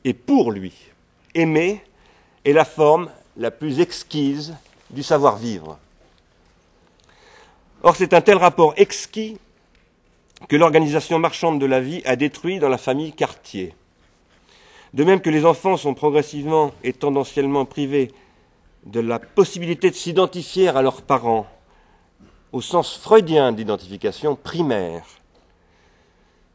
et 0.05 0.15
pour 0.15 0.51
lui. 0.53 0.73
Aimer 1.35 1.83
est 2.45 2.53
la 2.53 2.65
forme 2.65 3.11
la 3.37 3.51
plus 3.51 3.81
exquise 3.81 4.57
du 4.91 5.03
savoir-vivre. 5.03 5.79
Or, 7.83 7.95
c'est 7.95 8.15
un 8.15 8.21
tel 8.21 8.39
rapport 8.39 8.75
exquis 8.77 9.39
que 10.49 10.57
l'organisation 10.57 11.19
marchande 11.19 11.61
de 11.61 11.67
la 11.67 11.81
vie 11.81 12.03
a 12.05 12.17
détruit 12.17 12.59
dans 12.59 12.69
la 12.69 12.79
famille 12.79 13.13
Cartier. 13.13 13.75
De 14.95 15.05
même 15.05 15.21
que 15.21 15.31
les 15.31 15.45
enfants 15.45 15.77
sont 15.77 15.95
progressivement 15.95 16.73
et 16.83 16.93
tendanciellement 16.93 17.65
privés 17.65 18.11
de 18.85 19.01
la 19.01 19.19
possibilité 19.19 19.91
de 19.91 19.95
s'identifier 19.95 20.69
à 20.69 20.83
leurs 20.83 21.03
parents, 21.03 21.47
au 22.53 22.61
sens 22.61 22.97
freudien 22.97 23.53
d'identification 23.53 24.37
primaire, 24.37 25.05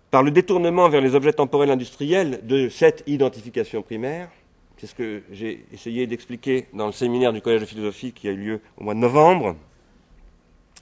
par 0.10 0.24
le 0.24 0.32
détournement 0.32 0.90
vers 0.90 1.02
les 1.02 1.16
objets 1.16 1.34
temporels 1.34 1.72
industriels 1.72 2.42
de 2.46 2.70
cette 2.70 3.04
identification 3.08 3.82
primaire. 3.82 4.30
C'est 4.78 4.88
ce 4.88 4.96
que 4.96 5.24
j'ai 5.32 5.66
essayé 5.72 6.08
d'expliquer 6.08 6.68
dans 6.74 6.88
le 6.88 6.92
séminaire 6.92 7.34
du 7.34 7.42
Collège 7.42 7.62
de 7.62 7.66
philosophie 7.66 8.12
qui 8.12 8.28
a 8.28 8.32
eu 8.32 8.36
lieu 8.36 8.62
au 8.78 8.84
mois 8.84 8.94
de 8.94 9.00
novembre, 9.00 9.56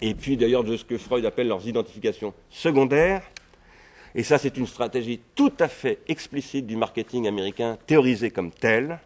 et 0.01 0.15
puis 0.15 0.37
d'ailleurs 0.37 0.63
de 0.63 0.75
ce 0.75 0.83
que 0.83 0.97
Freud 0.97 1.25
appelle 1.25 1.47
leurs 1.47 1.67
identifications 1.67 2.33
secondaires. 2.49 3.23
Et 4.15 4.23
ça, 4.23 4.37
c'est 4.37 4.57
une 4.57 4.67
stratégie 4.67 5.21
tout 5.35 5.53
à 5.59 5.67
fait 5.67 5.99
explicite 6.07 6.65
du 6.65 6.75
marketing 6.75 7.27
américain, 7.27 7.77
théorisé 7.87 8.31
comme 8.31 8.51
tel. 8.51 8.99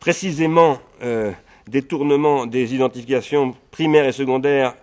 Précisément, 0.00 0.78
euh, 1.02 1.32
détournement 1.66 2.46
des 2.46 2.74
identifications 2.74 3.54
primaires 3.70 4.06
et 4.06 4.12
secondaires 4.12 4.74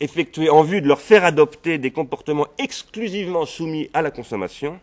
effectués 0.00 0.50
en 0.50 0.62
vue 0.62 0.80
de 0.80 0.88
leur 0.88 1.00
faire 1.00 1.24
adopter 1.24 1.78
des 1.78 1.90
comportements 1.90 2.46
exclusivement 2.58 3.46
soumis 3.46 3.90
à 3.94 4.02
la 4.02 4.10
consommation. 4.10 4.78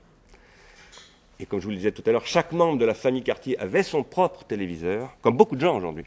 Et 1.39 1.45
comme 1.45 1.59
je 1.59 1.65
vous 1.65 1.71
le 1.71 1.77
disais 1.77 1.91
tout 1.91 2.03
à 2.05 2.11
l'heure, 2.11 2.25
chaque 2.25 2.51
membre 2.51 2.79
de 2.79 2.85
la 2.85 2.93
famille 2.93 3.23
Cartier 3.23 3.57
avait 3.59 3.83
son 3.83 4.03
propre 4.03 4.43
téléviseur, 4.45 5.09
comme 5.21 5.35
beaucoup 5.35 5.55
de 5.55 5.61
gens 5.61 5.77
aujourd'hui. 5.77 6.05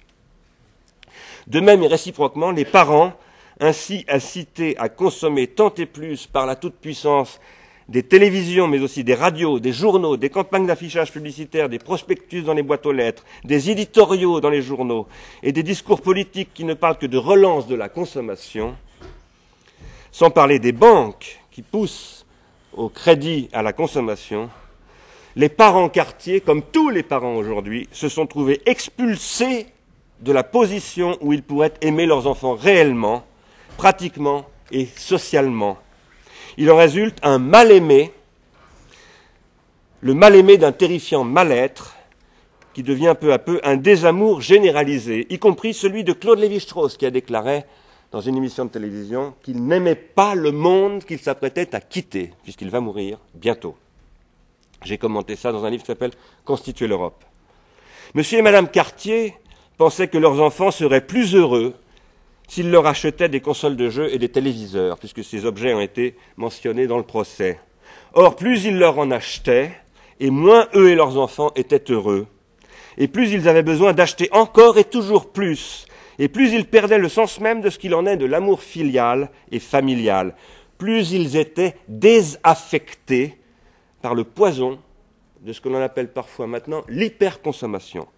De 1.47 1.61
même 1.61 1.83
et 1.83 1.87
réciproquement, 1.87 2.51
les 2.51 2.65
parents, 2.65 3.13
ainsi 3.61 4.05
incités 4.09 4.77
à 4.79 4.89
consommer 4.89 5.47
tant 5.47 5.75
et 5.75 5.87
plus 5.87 6.27
par 6.27 6.47
la 6.47 6.57
toute-puissance 6.57 7.41
des 7.89 8.03
télévisions, 8.03 8.69
mais 8.69 8.81
aussi 8.81 9.03
des 9.03 9.15
radios, 9.15 9.61
des 9.61 9.73
journaux, 9.73 10.17
des 10.17 10.29
campagnes 10.29 10.67
d'affichage 10.67 11.11
publicitaire, 11.11 11.69
des 11.69 11.79
prospectus 11.79 12.43
dans 12.43 12.53
les 12.53 12.63
boîtes 12.63 12.85
aux 12.85 12.93
lettres, 12.93 13.25
des 13.45 13.71
éditoriaux 13.71 14.41
dans 14.41 14.51
les 14.51 14.61
journaux 14.61 15.07
et 15.43 15.53
des 15.53 15.63
discours 15.63 16.03
politiques 16.03 16.51
qui 16.53 16.65
ne 16.65 16.75
parlent 16.75 16.99
que 16.99 17.07
de 17.07 17.17
relance 17.17 17.67
de 17.67 17.75
la 17.75 17.89
consommation, 17.89 18.77
sans 20.13 20.31
parler 20.31 20.59
des 20.59 20.73
banques 20.73 21.41
qui 21.51 21.63
poussent 21.63 22.27
au 22.75 22.91
crédit 22.91 23.49
à 23.53 23.63
la 23.63 23.73
consommation, 23.73 24.51
les 25.35 25.49
parents 25.49 25.89
quartiers, 25.89 26.41
comme 26.41 26.63
tous 26.63 26.91
les 26.91 27.03
parents 27.03 27.37
aujourd'hui, 27.37 27.89
se 27.93 28.09
sont 28.09 28.27
trouvés 28.27 28.61
expulsés 28.67 29.67
de 30.21 30.33
la 30.33 30.43
position 30.43 31.17
où 31.21 31.33
ils 31.33 31.43
pourraient 31.43 31.75
aimer 31.81 32.07
leurs 32.07 32.27
enfants 32.27 32.55
réellement, 32.55 33.25
pratiquement 33.77 34.45
et 34.73 34.87
socialement. 34.87 35.79
Il 36.61 36.69
en 36.73 36.77
résulte 36.77 37.19
un 37.23 37.39
mal-aimé, 37.39 38.13
le 40.01 40.13
mal-aimé 40.13 40.59
d'un 40.59 40.73
terrifiant 40.73 41.23
mal-être, 41.23 41.95
qui 42.75 42.83
devient 42.83 43.15
peu 43.19 43.33
à 43.33 43.39
peu 43.39 43.61
un 43.63 43.77
désamour 43.77 44.41
généralisé, 44.41 45.29
y 45.31 45.39
compris 45.39 45.73
celui 45.73 46.03
de 46.03 46.13
Claude 46.13 46.41
Lévi-Strauss, 46.41 46.97
qui 46.97 47.07
a 47.07 47.13
déclaré 47.13 47.65
dans 48.11 48.21
une 48.21 48.37
émission 48.37 48.65
de 48.65 48.71
télévision 48.71 49.35
qu'il 49.45 49.65
n'aimait 49.65 49.95
pas 49.95 50.35
le 50.35 50.51
monde 50.51 51.05
qu'il 51.05 51.21
s'apprêtait 51.21 51.77
à 51.77 51.81
quitter, 51.81 52.33
puisqu'il 52.43 52.71
va 52.71 52.81
mourir 52.81 53.19
bientôt. 53.35 53.77
J'ai 54.83 54.99
commenté 54.99 55.37
ça 55.37 55.53
dans 55.53 55.65
un 55.65 55.71
livre 55.71 55.85
qui 55.85 55.89
s'appelle 55.89 56.13
Constituer 56.45 56.89
l'Europe. 56.89 57.25
Monsieur 58.15 58.41
et 58.41 58.43
Madame 58.43 58.69
Cartier 58.69 59.35
pensaient 59.77 60.09
que 60.09 60.19
leurs 60.19 60.41
enfants 60.41 60.73
seraient 60.73 61.07
plus 61.07 61.37
heureux 61.37 61.75
s'ils 62.49 62.71
leur 62.71 62.87
achetaient 62.87 63.29
des 63.29 63.41
consoles 63.41 63.77
de 63.77 63.91
jeux 63.91 64.13
et 64.13 64.19
des 64.19 64.31
téléviseurs, 64.31 64.99
puisque 64.99 65.23
ces 65.23 65.45
objets 65.45 65.75
ont 65.75 65.81
été 65.81 66.17
mentionnés 66.37 66.87
dans 66.87 66.97
le 66.97 67.05
procès. 67.05 67.61
Or, 68.15 68.35
plus 68.35 68.65
ils 68.65 68.79
leur 68.79 68.99
en 68.99 69.11
achetaient, 69.11 69.71
et 70.19 70.31
moins 70.31 70.67
eux 70.75 70.91
et 70.91 70.95
leurs 70.95 71.19
enfants 71.19 71.53
étaient 71.55 71.93
heureux, 71.93 72.27
et 72.97 73.07
plus 73.07 73.31
ils 73.31 73.49
avaient 73.49 73.63
besoin 73.63 73.93
d'acheter 73.93 74.29
encore 74.33 74.79
et 74.79 74.85
toujours 74.85 75.31
plus, 75.31 75.87
et 76.19 76.29
plus 76.29 76.53
ils 76.53 76.65
perdaient 76.65 76.99
le 76.99 77.09
sens 77.09 77.39
même 77.39 77.61
de 77.61 77.71
ce 77.71 77.79
qu'il 77.79 77.95
en 77.95 78.07
est 78.07 78.17
de 78.17 78.27
l'amour 78.27 78.63
filial 78.63 79.31
et 79.53 79.61
familial, 79.61 80.35
plus 80.79 81.13
ils 81.13 81.37
étaient 81.37 81.77
désaffectés 81.87 83.39
par 84.01 84.15
le 84.15 84.25
poison 84.25 84.79
de 85.43 85.53
ce 85.53 85.61
que 85.61 85.69
l'on 85.69 85.81
appelle 85.81 86.13
parfois 86.13 86.47
maintenant 86.47 86.83
l'hyperconsommation. 86.89 88.09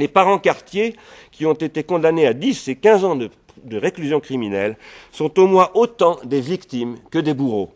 Les 0.00 0.08
parents 0.08 0.38
quartiers, 0.38 0.96
qui 1.30 1.44
ont 1.44 1.52
été 1.52 1.84
condamnés 1.84 2.26
à 2.26 2.32
10 2.32 2.68
et 2.68 2.76
15 2.76 3.04
ans 3.04 3.16
de, 3.16 3.30
réclusion 3.76 4.18
criminelle, 4.18 4.78
sont 5.12 5.38
au 5.38 5.46
moins 5.46 5.68
autant 5.74 6.18
des 6.24 6.40
victimes 6.40 6.96
que 7.10 7.18
des 7.18 7.34
bourreaux. 7.34 7.70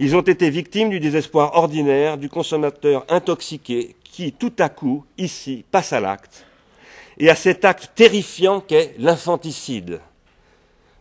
Ils 0.00 0.16
ont 0.16 0.22
été 0.22 0.50
victimes 0.50 0.90
du 0.90 0.98
désespoir 0.98 1.54
ordinaire 1.54 2.18
du 2.18 2.28
consommateur 2.28 3.04
intoxiqué 3.08 3.94
qui, 4.02 4.32
tout 4.32 4.52
à 4.58 4.68
coup, 4.68 5.04
ici, 5.18 5.64
passe 5.70 5.92
à 5.92 6.00
l'acte, 6.00 6.44
et 7.16 7.30
à 7.30 7.36
cet 7.36 7.64
acte 7.64 7.92
terrifiant 7.94 8.60
qu'est 8.60 8.96
l'infanticide, 8.98 10.00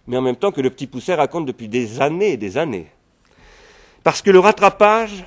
mais 0.05 0.17
en 0.17 0.21
même 0.21 0.35
temps 0.35 0.51
que 0.51 0.61
le 0.61 0.69
petit 0.69 0.85
Pousset 0.85 1.15
raconte 1.15 1.47
depuis 1.47 1.67
des 1.67 2.01
années 2.01 2.33
et 2.33 2.37
des 2.37 2.55
années. 2.55 2.91
Parce 4.03 4.21
que 4.21 4.29
le 4.29 4.37
rattrapage, 4.37 5.25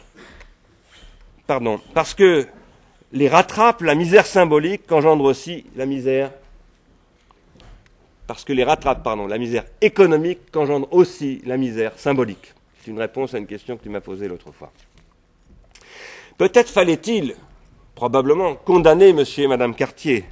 pardon, 1.49 1.81
parce 1.93 2.15
que 2.15 2.47
les 3.13 3.29
rattrape, 3.29 3.83
la 3.83 3.95
misère 3.95 4.27
symbolique 4.27 4.87
qu'engendre 4.87 5.25
aussi 5.25 5.65
la 5.77 5.87
misère, 5.87 6.31
parce 8.27 8.45
que 8.45 8.53
les 8.53 8.65
rattrape, 8.65 9.03
pardon, 9.03 9.27
la 9.27 9.39
misère 9.39 9.65
économique 9.81 10.51
qu'engendre 10.51 10.89
aussi 10.93 11.43
la 11.45 11.57
misère 11.57 11.93
symbolique. 11.97 12.55
C'est 12.81 12.91
une 12.91 12.99
réponse 12.99 13.35
à 13.35 13.39
une 13.39 13.47
question 13.47 13.77
que 13.77 13.83
tu 13.83 13.91
m'as 13.91 14.01
posée 14.01 14.29
l'autre 14.29 14.53
fois. 14.53 14.73
Peut-être 16.39 16.71
fallait-il, 16.71 17.37
probablement, 17.95 18.55
condamner 18.55 19.13
monsieur 19.13 19.45
et 19.45 19.49
madame 19.49 19.75
Cartier. 19.75 20.25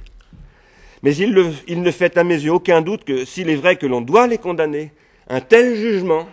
Mais 1.03 1.15
il, 1.15 1.31
ne 1.33 1.91
fait 1.91 2.17
à 2.17 2.23
mes 2.23 2.35
yeux 2.41 2.53
aucun 2.53 2.81
doute 2.81 3.03
que 3.03 3.25
s'il 3.25 3.49
est 3.49 3.55
vrai 3.55 3.75
que 3.75 3.85
l'on 3.85 4.01
doit 4.01 4.27
les 4.27 4.37
condamner, 4.37 4.91
un 5.29 5.41
tel 5.41 5.75
jugement, 5.75 6.27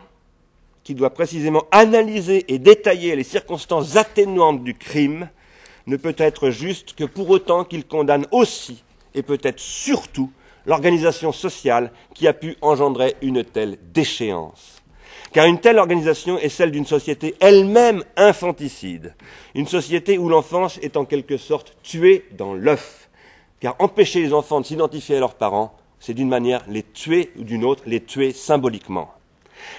qui 0.84 0.94
doit 0.94 1.10
précisément 1.10 1.64
analyser 1.70 2.52
et 2.52 2.58
détailler 2.58 3.14
les 3.14 3.22
circonstances 3.22 3.96
atténuantes 3.96 4.64
du 4.64 4.74
crime, 4.74 5.28
ne 5.88 5.96
peut 5.96 6.14
être 6.18 6.50
juste 6.50 6.94
que 6.94 7.04
pour 7.04 7.30
autant 7.30 7.64
qu'il 7.64 7.86
condamne 7.86 8.26
aussi, 8.30 8.84
et 9.14 9.22
peut-être 9.22 9.58
surtout, 9.58 10.30
l'organisation 10.66 11.32
sociale 11.32 11.90
qui 12.14 12.28
a 12.28 12.34
pu 12.34 12.56
engendrer 12.60 13.16
une 13.22 13.42
telle 13.42 13.78
déchéance. 13.94 14.82
Car 15.32 15.46
une 15.46 15.60
telle 15.60 15.78
organisation 15.78 16.38
est 16.38 16.50
celle 16.50 16.72
d'une 16.72 16.84
société 16.84 17.34
elle-même 17.40 18.04
infanticide, 18.16 19.14
une 19.54 19.66
société 19.66 20.18
où 20.18 20.28
l'enfance 20.28 20.78
est 20.82 20.98
en 20.98 21.06
quelque 21.06 21.38
sorte 21.38 21.74
tuée 21.82 22.26
dans 22.36 22.52
l'œuf, 22.52 23.08
car 23.60 23.74
empêcher 23.78 24.20
les 24.20 24.34
enfants 24.34 24.60
de 24.60 24.66
s'identifier 24.66 25.16
à 25.16 25.20
leurs 25.20 25.34
parents, 25.34 25.74
c'est 26.00 26.14
d'une 26.14 26.28
manière 26.28 26.64
les 26.68 26.82
tuer 26.82 27.32
ou 27.38 27.44
d'une 27.44 27.64
autre 27.64 27.82
les 27.86 28.00
tuer 28.00 28.32
symboliquement. 28.32 29.10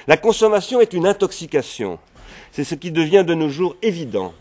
La 0.08 0.18
consommation 0.18 0.82
est 0.82 0.94
une 0.94 1.06
intoxication, 1.06 2.00
c'est 2.52 2.64
ce 2.64 2.76
qui 2.76 2.90
devient 2.92 3.24
de 3.26 3.36
nos 3.36 3.50
jours 3.50 3.76
évident, 3.84 4.34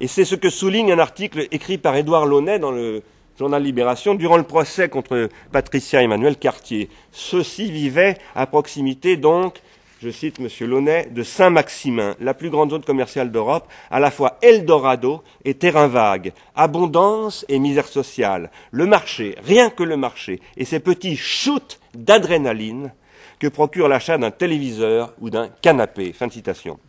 et 0.00 0.06
c'est 0.06 0.24
ce 0.24 0.34
que 0.34 0.50
souligne 0.50 0.92
un 0.92 0.98
article 0.98 1.46
écrit 1.50 1.78
par 1.78 1.96
Édouard 1.96 2.26
Launay 2.26 2.58
dans 2.58 2.70
le 2.70 3.02
journal 3.38 3.62
Libération, 3.62 4.14
durant 4.14 4.36
le 4.36 4.42
procès 4.42 4.88
contre 4.88 5.28
Patricia 5.50 6.02
Emmanuel 6.02 6.36
Cartier. 6.36 6.88
Ceux-ci 7.12 7.70
vivaient 7.70 8.18
à 8.34 8.46
proximité 8.46 9.16
donc 9.16 9.60
je 10.02 10.10
cite 10.10 10.40
M. 10.40 10.48
Launay, 10.68 11.08
de 11.12 11.22
Saint-Maximin, 11.22 12.16
la 12.18 12.34
plus 12.34 12.50
grande 12.50 12.70
zone 12.70 12.82
commerciale 12.82 13.30
d'Europe, 13.30 13.68
à 13.88 14.00
la 14.00 14.10
fois 14.10 14.36
Eldorado 14.42 15.22
et 15.44 15.54
terrain 15.54 15.86
vague, 15.86 16.32
abondance 16.56 17.46
et 17.48 17.60
misère 17.60 17.86
sociale, 17.86 18.50
le 18.72 18.86
marché, 18.86 19.36
rien 19.44 19.70
que 19.70 19.84
le 19.84 19.96
marché, 19.96 20.40
et 20.56 20.64
ces 20.64 20.80
petits 20.80 21.16
shoots 21.16 21.78
d'adrénaline 21.94 22.92
que 23.38 23.46
procure 23.46 23.86
l'achat 23.86 24.18
d'un 24.18 24.32
téléviseur 24.32 25.14
ou 25.20 25.30
d'un 25.30 25.48
canapé. 25.62 26.12
Fin 26.12 26.26
de 26.26 26.32
citation. 26.32 26.80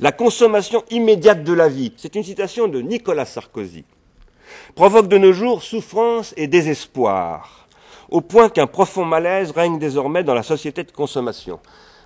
La 0.00 0.12
consommation 0.12 0.84
immédiate 0.90 1.42
de 1.42 1.52
la 1.52 1.68
vie, 1.68 1.92
c'est 1.96 2.14
une 2.14 2.22
citation 2.22 2.68
de 2.68 2.80
Nicolas 2.80 3.24
Sarkozy, 3.24 3.84
provoque 4.76 5.08
de 5.08 5.18
nos 5.18 5.32
jours 5.32 5.64
souffrance 5.64 6.32
et 6.36 6.46
désespoir 6.46 7.66
au 8.08 8.20
point 8.20 8.48
qu'un 8.48 8.68
profond 8.68 9.04
malaise 9.04 9.50
règne 9.50 9.78
désormais 9.78 10.22
dans 10.22 10.34
la 10.34 10.44
société 10.44 10.84
de 10.84 10.92
consommation. 10.92 11.58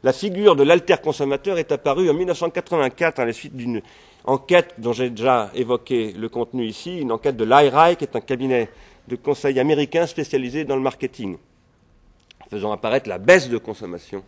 La 0.03 0.13
figure 0.15 0.57
de 0.57 0.65
l'alter-consommateur 0.65 1.59
est 1.59 1.71
apparue 1.71 2.09
en 2.09 2.15
1984 2.15 3.21
à 3.21 3.25
la 3.27 3.33
suite 3.33 3.55
d'une 3.57 3.83
enquête 4.25 4.75
dont 4.79 4.93
j'ai 4.93 5.11
déjà 5.11 5.51
évoqué 5.55 6.13
le 6.13 6.29
contenu 6.31 6.65
ici, 6.65 6.99
une 6.99 7.13
enquête 7.13 7.37
de 7.37 7.45
l'IRI, 7.45 7.97
qui 7.97 8.05
est 8.05 8.17
un 8.17 8.21
cabinet 8.21 8.71
de 9.07 9.17
conseil 9.17 9.61
américain 9.61 10.07
spécialisé 10.07 10.65
dans 10.65 10.77
le 10.77 10.83
marketing, 10.83 11.37
faisant 12.51 12.73
apparaître 12.73 13.09
la 13.09 13.19
baisse 13.19 13.49
de 13.49 13.59
consommation 13.59 14.25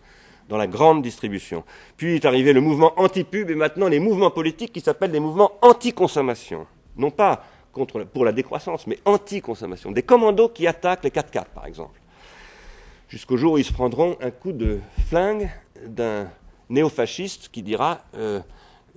dans 0.48 0.56
la 0.56 0.66
grande 0.66 1.02
distribution. 1.02 1.64
Puis 1.96 2.16
est 2.16 2.24
arrivé 2.24 2.52
le 2.52 2.60
mouvement 2.60 2.92
anti-pub 2.96 3.50
et 3.50 3.54
maintenant 3.54 3.88
les 3.88 4.00
mouvements 4.00 4.30
politiques 4.30 4.72
qui 4.72 4.80
s'appellent 4.80 5.12
des 5.12 5.20
mouvements 5.20 5.52
anti-consommation. 5.62 6.66
Non 6.96 7.10
pas 7.10 7.44
pour 8.12 8.24
la 8.24 8.32
décroissance, 8.32 8.86
mais 8.86 8.98
anti-consommation. 9.04 9.90
Des 9.90 10.02
commandos 10.02 10.48
qui 10.48 10.66
attaquent 10.66 11.04
les 11.04 11.10
4x4, 11.10 11.46
par 11.54 11.66
exemple. 11.66 12.00
Jusqu'au 13.08 13.36
jour 13.36 13.54
où 13.54 13.58
ils 13.58 13.64
se 13.64 13.72
prendront 13.72 14.16
un 14.20 14.30
coup 14.30 14.52
de 14.52 14.78
flingue 15.08 15.50
d'un 15.86 16.28
néofasciste 16.68 17.48
qui 17.50 17.62
dira 17.62 18.00
euh, 18.16 18.40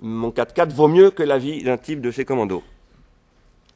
Mon 0.00 0.30
4x4 0.30 0.70
vaut 0.70 0.88
mieux 0.88 1.10
que 1.10 1.22
la 1.22 1.38
vie 1.38 1.62
d'un 1.62 1.76
type 1.76 2.00
de 2.00 2.10
ces 2.10 2.24
commandos. 2.24 2.62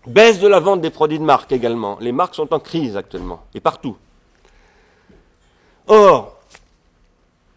Baisse 0.06 0.40
de 0.40 0.48
la 0.48 0.60
vente 0.60 0.80
des 0.80 0.90
produits 0.90 1.18
de 1.18 1.24
marque 1.24 1.52
également. 1.52 1.96
Les 2.00 2.12
marques 2.12 2.34
sont 2.34 2.52
en 2.52 2.58
crise 2.58 2.96
actuellement, 2.96 3.42
et 3.54 3.60
partout. 3.60 3.96
Or, 5.86 6.40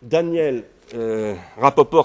Daniel 0.06 0.64
euh, 0.94 1.34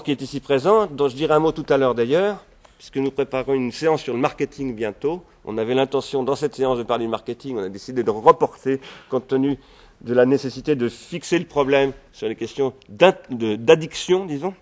qui 0.03 0.11
est 0.11 0.21
ici 0.21 0.39
présent, 0.39 0.87
dont 0.87 1.07
je 1.07 1.15
dirai 1.15 1.35
un 1.35 1.39
mot 1.39 1.51
tout 1.51 1.65
à 1.69 1.77
l'heure 1.77 1.93
d'ailleurs, 1.93 2.43
puisque 2.77 2.97
nous 2.97 3.11
préparons 3.11 3.53
une 3.53 3.71
séance 3.71 4.01
sur 4.01 4.13
le 4.13 4.19
marketing 4.19 4.75
bientôt. 4.75 5.21
On 5.45 5.57
avait 5.59 5.75
l'intention, 5.75 6.23
dans 6.23 6.35
cette 6.35 6.55
séance, 6.55 6.79
de 6.79 6.83
parler 6.83 7.05
du 7.05 7.11
marketing. 7.11 7.57
On 7.57 7.63
a 7.63 7.69
décidé 7.69 8.03
de 8.03 8.09
reporter, 8.09 8.79
compte 9.09 9.27
tenu 9.27 9.59
de 10.01 10.15
la 10.15 10.25
nécessité 10.25 10.75
de 10.75 10.89
fixer 10.89 11.37
le 11.37 11.45
problème 11.45 11.93
sur 12.11 12.27
les 12.27 12.35
questions 12.35 12.73
d'addiction, 12.89 14.25
disons. 14.25 14.55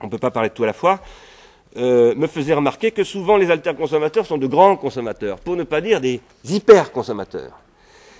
On 0.00 0.06
ne 0.06 0.10
peut 0.10 0.18
pas 0.18 0.32
parler 0.32 0.48
de 0.48 0.54
tout 0.54 0.64
à 0.64 0.66
la 0.66 0.72
fois. 0.72 0.98
Euh, 1.76 2.16
me 2.16 2.26
faisait 2.26 2.54
remarquer 2.54 2.90
que 2.90 3.04
souvent 3.04 3.36
les 3.36 3.48
alter-consommateurs 3.48 4.26
sont 4.26 4.38
de 4.38 4.48
grands 4.48 4.76
consommateurs, 4.76 5.38
pour 5.38 5.54
ne 5.54 5.62
pas 5.62 5.80
dire 5.80 6.00
des 6.00 6.20
hyper-consommateurs. 6.44 7.60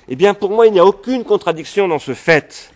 Eh 0.06 0.14
bien, 0.14 0.34
pour 0.34 0.50
moi, 0.50 0.68
il 0.68 0.72
n'y 0.72 0.78
a 0.78 0.84
aucune 0.84 1.25
contradiction 1.25 1.88
dans 1.88 1.99
ce 1.99 2.14
fait 2.14 2.70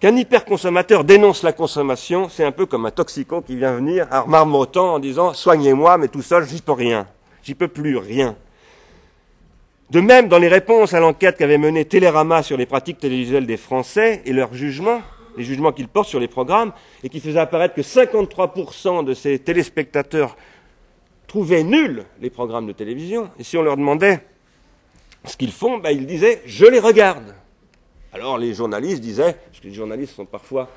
Qu'un 0.00 0.16
hyperconsommateur 0.16 1.02
dénonce 1.02 1.42
la 1.42 1.52
consommation, 1.52 2.28
c'est 2.28 2.44
un 2.44 2.52
peu 2.52 2.66
comme 2.66 2.86
un 2.86 2.92
toxico 2.92 3.40
qui 3.42 3.56
vient 3.56 3.74
venir 3.74 4.06
en 4.12 4.28
marmottant 4.28 4.94
en 4.94 4.98
disant 5.00 5.34
soignez-moi, 5.34 5.98
mais 5.98 6.06
tout 6.06 6.22
seul, 6.22 6.46
j'y 6.48 6.62
peux 6.62 6.72
rien. 6.72 7.08
J'y 7.42 7.54
peux 7.54 7.66
plus 7.66 7.96
rien. 7.96 8.36
De 9.90 10.00
même, 10.00 10.28
dans 10.28 10.38
les 10.38 10.48
réponses 10.48 10.94
à 10.94 11.00
l'enquête 11.00 11.36
qu'avait 11.36 11.58
menée 11.58 11.84
Télérama 11.84 12.44
sur 12.44 12.56
les 12.56 12.66
pratiques 12.66 12.98
télévisuelles 12.98 13.46
des 13.46 13.56
Français 13.56 14.22
et 14.24 14.32
leurs 14.32 14.54
jugements, 14.54 15.00
les 15.36 15.44
jugements 15.44 15.72
qu'ils 15.72 15.88
portent 15.88 16.08
sur 16.08 16.20
les 16.20 16.28
programmes, 16.28 16.72
et 17.02 17.08
qui 17.08 17.20
faisait 17.20 17.40
apparaître 17.40 17.74
que 17.74 17.80
53% 17.80 19.04
de 19.04 19.14
ces 19.14 19.38
téléspectateurs 19.38 20.36
trouvaient 21.26 21.64
nuls 21.64 22.04
les 22.20 22.30
programmes 22.30 22.66
de 22.66 22.72
télévision, 22.72 23.30
et 23.38 23.42
si 23.42 23.56
on 23.56 23.62
leur 23.62 23.76
demandait 23.76 24.20
ce 25.24 25.36
qu'ils 25.36 25.52
font, 25.52 25.78
ben, 25.78 25.90
ils 25.90 26.06
disaient 26.06 26.42
je 26.46 26.66
les 26.66 26.80
regarde. 26.80 27.34
Alors 28.12 28.38
les 28.38 28.54
journalistes 28.54 29.00
disaient, 29.00 29.34
parce 29.34 29.62
les 29.62 29.74
journalistes 29.74 30.14
sont 30.14 30.24
parfois 30.24 30.68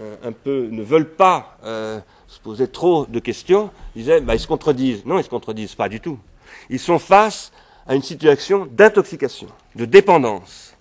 euh, 0.00 0.16
un 0.24 0.32
peu, 0.32 0.68
ne 0.70 0.82
veulent 0.82 1.10
pas 1.10 1.58
euh, 1.64 2.00
se 2.26 2.40
poser 2.40 2.68
trop 2.68 3.06
de 3.06 3.18
questions, 3.18 3.70
disaient, 3.94 4.20
bah, 4.20 4.34
ils 4.34 4.40
se 4.40 4.46
contredisent. 4.46 5.04
Non, 5.04 5.18
ils 5.18 5.24
se 5.24 5.28
contredisent 5.28 5.74
pas 5.74 5.88
du 5.88 6.00
tout. 6.00 6.18
Ils 6.70 6.80
sont 6.80 6.98
face 6.98 7.52
à 7.86 7.94
une 7.94 8.02
situation 8.02 8.66
d'intoxication, 8.70 9.48
de 9.74 9.84
dépendance. 9.84 10.74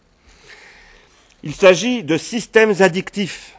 Il 1.44 1.53
s'agit 1.53 2.03
de 2.03 2.17
systèmes 2.17 2.74
addictifs 2.79 3.55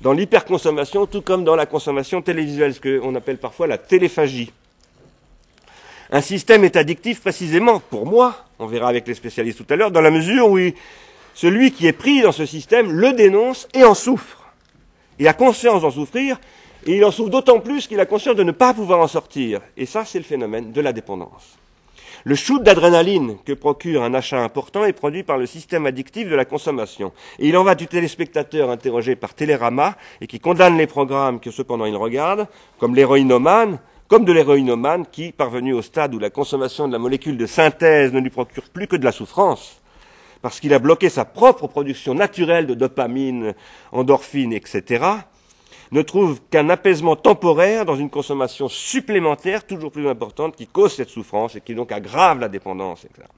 dans 0.00 0.12
l'hyperconsommation, 0.12 1.06
tout 1.06 1.22
comme 1.22 1.44
dans 1.44 1.56
la 1.56 1.64
consommation 1.64 2.20
télévisuelle, 2.20 2.74
ce 2.74 2.80
qu'on 2.80 3.14
appelle 3.14 3.38
parfois 3.38 3.66
la 3.66 3.78
téléphagie. 3.78 4.52
Un 6.10 6.20
système 6.20 6.64
est 6.64 6.76
addictif 6.76 7.20
précisément, 7.20 7.80
pour 7.80 8.06
moi, 8.06 8.44
on 8.58 8.66
verra 8.66 8.88
avec 8.88 9.06
les 9.06 9.14
spécialistes 9.14 9.64
tout 9.64 9.72
à 9.72 9.76
l'heure, 9.76 9.90
dans 9.90 10.00
la 10.00 10.10
mesure 10.10 10.50
où 10.50 10.58
celui 11.34 11.72
qui 11.72 11.86
est 11.86 11.92
pris 11.92 12.22
dans 12.22 12.32
ce 12.32 12.46
système 12.46 12.92
le 12.92 13.12
dénonce 13.12 13.68
et 13.74 13.84
en 13.84 13.94
souffre. 13.94 14.44
Il 15.18 15.28
a 15.28 15.32
conscience 15.32 15.82
d'en 15.82 15.90
souffrir, 15.90 16.38
et 16.86 16.96
il 16.96 17.04
en 17.04 17.10
souffre 17.10 17.30
d'autant 17.30 17.60
plus 17.60 17.86
qu'il 17.86 18.00
a 18.00 18.06
conscience 18.06 18.36
de 18.36 18.42
ne 18.42 18.52
pas 18.52 18.74
pouvoir 18.74 19.00
en 19.00 19.08
sortir. 19.08 19.60
Et 19.76 19.86
ça, 19.86 20.04
c'est 20.04 20.18
le 20.18 20.24
phénomène 20.24 20.72
de 20.72 20.80
la 20.80 20.92
dépendance. 20.92 21.58
Le 22.26 22.34
shoot 22.34 22.62
d'adrénaline 22.62 23.36
que 23.44 23.52
procure 23.52 24.02
un 24.02 24.14
achat 24.14 24.42
important 24.42 24.84
est 24.84 24.94
produit 24.94 25.24
par 25.24 25.36
le 25.36 25.44
système 25.44 25.84
addictif 25.84 26.28
de 26.28 26.34
la 26.34 26.46
consommation. 26.46 27.12
Et 27.38 27.48
il 27.48 27.56
en 27.56 27.64
va 27.64 27.74
du 27.74 27.86
téléspectateur 27.86 28.70
interrogé 28.70 29.14
par 29.14 29.34
Télérama 29.34 29.96
et 30.22 30.26
qui 30.26 30.40
condamne 30.40 30.78
les 30.78 30.86
programmes 30.86 31.38
que 31.38 31.50
cependant 31.50 31.84
il 31.84 31.96
regarde, 31.96 32.46
comme 32.78 32.94
l'héroïnomane, 32.94 33.78
comme 34.08 34.24
de 34.24 34.32
l'héroïnomane 34.32 35.06
qui, 35.06 35.32
parvenu 35.32 35.72
au 35.72 35.82
stade 35.82 36.14
où 36.14 36.18
la 36.18 36.30
consommation 36.30 36.86
de 36.86 36.92
la 36.92 36.98
molécule 36.98 37.36
de 37.36 37.46
synthèse 37.46 38.12
ne 38.12 38.20
lui 38.20 38.30
procure 38.30 38.64
plus 38.64 38.86
que 38.86 38.96
de 38.96 39.04
la 39.04 39.12
souffrance, 39.12 39.80
parce 40.42 40.60
qu'il 40.60 40.74
a 40.74 40.78
bloqué 40.78 41.08
sa 41.08 41.24
propre 41.24 41.66
production 41.66 42.14
naturelle 42.14 42.66
de 42.66 42.74
dopamine, 42.74 43.54
endorphine, 43.92 44.52
etc., 44.52 45.04
ne 45.92 46.02
trouve 46.02 46.40
qu'un 46.50 46.70
apaisement 46.70 47.14
temporaire 47.14 47.84
dans 47.84 47.94
une 47.94 48.10
consommation 48.10 48.68
supplémentaire 48.68 49.64
toujours 49.64 49.92
plus 49.92 50.08
importante 50.08 50.56
qui 50.56 50.66
cause 50.66 50.94
cette 50.94 51.10
souffrance 51.10 51.54
et 51.54 51.60
qui 51.60 51.74
donc 51.74 51.92
aggrave 51.92 52.40
la 52.40 52.48
dépendance, 52.48 53.04
etc. 53.04 53.28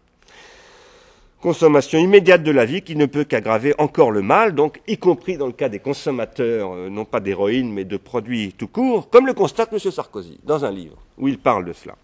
Consommation 1.47 2.01
immédiate 2.01 2.43
de 2.43 2.51
la 2.51 2.65
vie 2.65 2.83
qui 2.83 2.97
ne 2.97 3.07
peut 3.07 3.23
qu'aggraver 3.23 3.73
encore 3.79 4.11
le 4.11 4.21
mal, 4.21 4.53
donc 4.53 4.81
y 4.89 4.99
compris 4.99 5.37
dans 5.37 5.47
le 5.47 5.53
cas 5.53 5.69
des 5.69 5.79
consommateurs, 5.79 6.73
euh, 6.75 6.89
non 6.91 7.05
pas 7.05 7.21
d'héroïne, 7.21 7.73
mais 7.73 7.85
de 7.85 7.97
produits 7.97 8.53
tout 8.53 8.67
court, 8.67 9.09
comme 9.11 9.29
le 9.29 9.33
constate 9.33 9.73
M. 9.73 9.79
Sarkozy 9.79 10.41
dans 10.43 10.65
un 10.65 10.73
livre 10.73 10.97
où 11.17 11.29
il 11.29 11.39
parle 11.39 11.65
de 11.65 11.73
cela. 11.73 11.95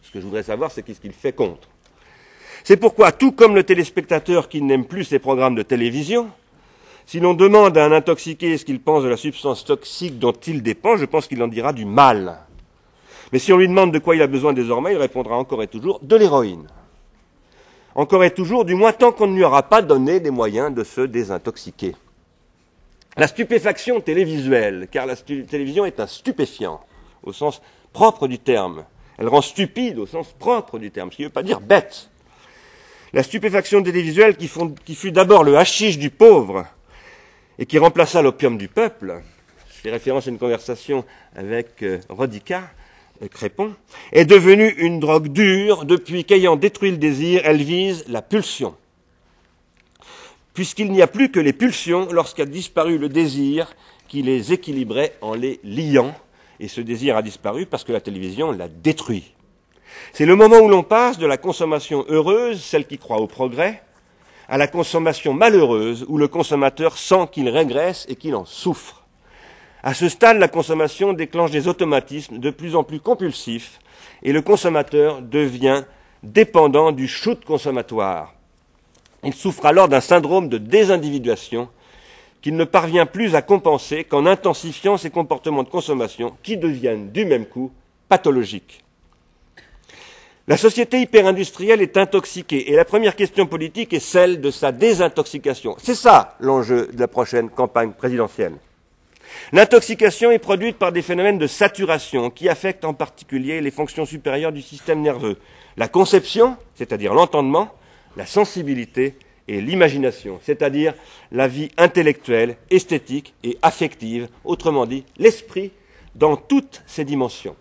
Ce 0.00 0.10
que 0.10 0.18
je 0.18 0.24
voudrais 0.24 0.44
savoir, 0.44 0.70
c'est 0.70 0.82
qu'est-ce 0.82 1.02
qu'il 1.02 1.12
fait 1.12 1.34
contre. 1.34 1.68
C'est 2.64 2.78
pourquoi, 2.78 3.12
tout 3.12 3.32
comme 3.32 3.54
le 3.54 3.64
téléspectateur 3.64 4.48
qui 4.48 4.62
n'aime 4.62 4.86
plus 4.86 5.04
ses 5.04 5.18
programmes 5.18 5.54
de 5.54 5.62
télévision, 5.62 6.30
si 7.04 7.20
l'on 7.20 7.34
demande 7.34 7.76
à 7.76 7.84
un 7.84 7.92
intoxiqué 7.92 8.56
ce 8.56 8.64
qu'il 8.64 8.80
pense 8.80 9.02
de 9.02 9.10
la 9.10 9.18
substance 9.18 9.66
toxique 9.66 10.18
dont 10.18 10.32
il 10.32 10.62
dépend, 10.62 10.96
je 10.96 11.04
pense 11.04 11.26
qu'il 11.26 11.42
en 11.42 11.48
dira 11.48 11.74
du 11.74 11.84
mal. 11.84 12.38
Mais 13.30 13.38
si 13.38 13.52
on 13.52 13.58
lui 13.58 13.68
demande 13.68 13.92
de 13.92 13.98
quoi 13.98 14.16
il 14.16 14.22
a 14.22 14.26
besoin 14.26 14.54
désormais, 14.54 14.92
il 14.92 14.98
répondra 14.98 15.36
encore 15.36 15.62
et 15.62 15.68
toujours 15.68 16.00
de 16.00 16.16
l'héroïne. 16.16 16.66
Encore 17.94 18.24
et 18.24 18.30
toujours, 18.30 18.64
du 18.64 18.74
moins 18.74 18.92
tant 18.92 19.12
qu'on 19.12 19.26
ne 19.26 19.34
lui 19.34 19.44
aura 19.44 19.64
pas 19.64 19.82
donné 19.82 20.20
des 20.20 20.30
moyens 20.30 20.72
de 20.72 20.84
se 20.84 21.00
désintoxiquer. 21.00 21.96
La 23.16 23.26
stupéfaction 23.26 24.00
télévisuelle, 24.00 24.88
car 24.90 25.06
la 25.06 25.16
télévision 25.16 25.84
est 25.84 25.98
un 25.98 26.06
stupéfiant, 26.06 26.80
au 27.22 27.32
sens 27.32 27.60
propre 27.92 28.28
du 28.28 28.38
terme. 28.38 28.84
Elle 29.18 29.28
rend 29.28 29.42
stupide 29.42 29.98
au 29.98 30.06
sens 30.06 30.32
propre 30.38 30.78
du 30.78 30.90
terme, 30.90 31.10
ce 31.10 31.16
qui 31.16 31.22
ne 31.22 31.26
veut 31.26 31.32
pas 31.32 31.42
dire 31.42 31.60
bête. 31.60 32.08
La 33.12 33.24
stupéfaction 33.24 33.82
télévisuelle 33.82 34.36
qui, 34.36 34.94
fut 34.94 35.10
d'abord 35.10 35.42
le 35.42 35.58
hashish 35.58 35.98
du 35.98 36.10
pauvre 36.10 36.66
et 37.58 37.66
qui 37.66 37.78
remplaça 37.78 38.22
l'opium 38.22 38.56
du 38.56 38.68
peuple, 38.68 39.20
je 39.68 39.80
fais 39.80 39.90
référence 39.90 40.28
à 40.28 40.30
une 40.30 40.38
conversation 40.38 41.04
avec 41.34 41.82
euh, 41.82 41.98
Rodica, 42.08 42.62
Crépon, 43.28 43.74
est 44.12 44.24
devenue 44.24 44.74
une 44.78 45.00
drogue 45.00 45.28
dure 45.28 45.84
depuis 45.84 46.24
qu'ayant 46.24 46.56
détruit 46.56 46.90
le 46.90 46.96
désir, 46.96 47.42
elle 47.44 47.62
vise 47.62 48.04
la 48.08 48.22
pulsion. 48.22 48.74
Puisqu'il 50.54 50.90
n'y 50.90 51.02
a 51.02 51.06
plus 51.06 51.30
que 51.30 51.40
les 51.40 51.52
pulsions 51.52 52.10
lorsqu'a 52.10 52.46
disparu 52.46 52.98
le 52.98 53.08
désir 53.08 53.74
qui 54.08 54.22
les 54.22 54.52
équilibrait 54.52 55.16
en 55.20 55.34
les 55.34 55.60
liant, 55.62 56.14
et 56.58 56.68
ce 56.68 56.80
désir 56.80 57.16
a 57.16 57.22
disparu 57.22 57.66
parce 57.66 57.84
que 57.84 57.92
la 57.92 58.00
télévision 58.00 58.52
l'a 58.52 58.68
détruit. 58.68 59.34
C'est 60.12 60.26
le 60.26 60.36
moment 60.36 60.58
où 60.58 60.68
l'on 60.68 60.82
passe 60.82 61.18
de 61.18 61.26
la 61.26 61.36
consommation 61.36 62.04
heureuse, 62.08 62.62
celle 62.62 62.86
qui 62.86 62.98
croit 62.98 63.20
au 63.20 63.26
progrès, 63.26 63.82
à 64.48 64.58
la 64.58 64.66
consommation 64.66 65.32
malheureuse, 65.32 66.04
où 66.08 66.18
le 66.18 66.26
consommateur 66.26 66.98
sent 66.98 67.28
qu'il 67.30 67.48
régresse 67.48 68.06
et 68.08 68.16
qu'il 68.16 68.34
en 68.34 68.44
souffre. 68.44 68.99
À 69.82 69.94
ce 69.94 70.08
stade, 70.08 70.38
la 70.38 70.48
consommation 70.48 71.12
déclenche 71.14 71.50
des 71.50 71.66
automatismes 71.66 72.38
de 72.38 72.50
plus 72.50 72.76
en 72.76 72.84
plus 72.84 73.00
compulsifs 73.00 73.78
et 74.22 74.32
le 74.32 74.42
consommateur 74.42 75.22
devient 75.22 75.84
dépendant 76.22 76.92
du 76.92 77.08
shoot 77.08 77.42
consommatoire. 77.44 78.34
Il 79.24 79.32
souffre 79.34 79.66
alors 79.66 79.88
d'un 79.88 80.00
syndrome 80.00 80.48
de 80.48 80.58
désindividuation 80.58 81.68
qu'il 82.42 82.56
ne 82.56 82.64
parvient 82.64 83.06
plus 83.06 83.34
à 83.34 83.42
compenser 83.42 84.04
qu'en 84.04 84.26
intensifiant 84.26 84.96
ses 84.96 85.10
comportements 85.10 85.62
de 85.62 85.68
consommation 85.68 86.36
qui 86.42 86.56
deviennent 86.56 87.10
du 87.10 87.24
même 87.24 87.46
coup 87.46 87.70
pathologiques. 88.08 88.82
La 90.48 90.56
société 90.56 91.00
hyper-industrielle 91.00 91.80
est 91.80 91.96
intoxiquée 91.96 92.72
et 92.72 92.76
la 92.76 92.84
première 92.84 93.14
question 93.14 93.46
politique 93.46 93.92
est 93.92 94.00
celle 94.00 94.40
de 94.40 94.50
sa 94.50 94.72
désintoxication. 94.72 95.76
C'est 95.78 95.94
ça 95.94 96.36
l'enjeu 96.40 96.88
de 96.92 96.98
la 96.98 97.08
prochaine 97.08 97.50
campagne 97.50 97.92
présidentielle. 97.92 98.54
L'intoxication 99.52 100.30
est 100.30 100.38
produite 100.38 100.76
par 100.76 100.92
des 100.92 101.02
phénomènes 101.02 101.38
de 101.38 101.46
saturation 101.46 102.30
qui 102.30 102.48
affectent 102.48 102.84
en 102.84 102.94
particulier 102.94 103.60
les 103.60 103.70
fonctions 103.70 104.06
supérieures 104.06 104.52
du 104.52 104.62
système 104.62 105.02
nerveux. 105.02 105.38
La 105.76 105.88
conception, 105.88 106.56
c'est-à-dire 106.74 107.14
l'entendement, 107.14 107.74
la 108.16 108.26
sensibilité 108.26 109.16
et 109.48 109.60
l'imagination, 109.60 110.38
c'est-à-dire 110.42 110.94
la 111.32 111.48
vie 111.48 111.70
intellectuelle, 111.76 112.56
esthétique 112.70 113.34
et 113.42 113.58
affective, 113.62 114.28
autrement 114.44 114.86
dit 114.86 115.04
l'esprit 115.18 115.72
dans 116.14 116.36
toutes 116.36 116.82
ses 116.86 117.04
dimensions. 117.04 117.56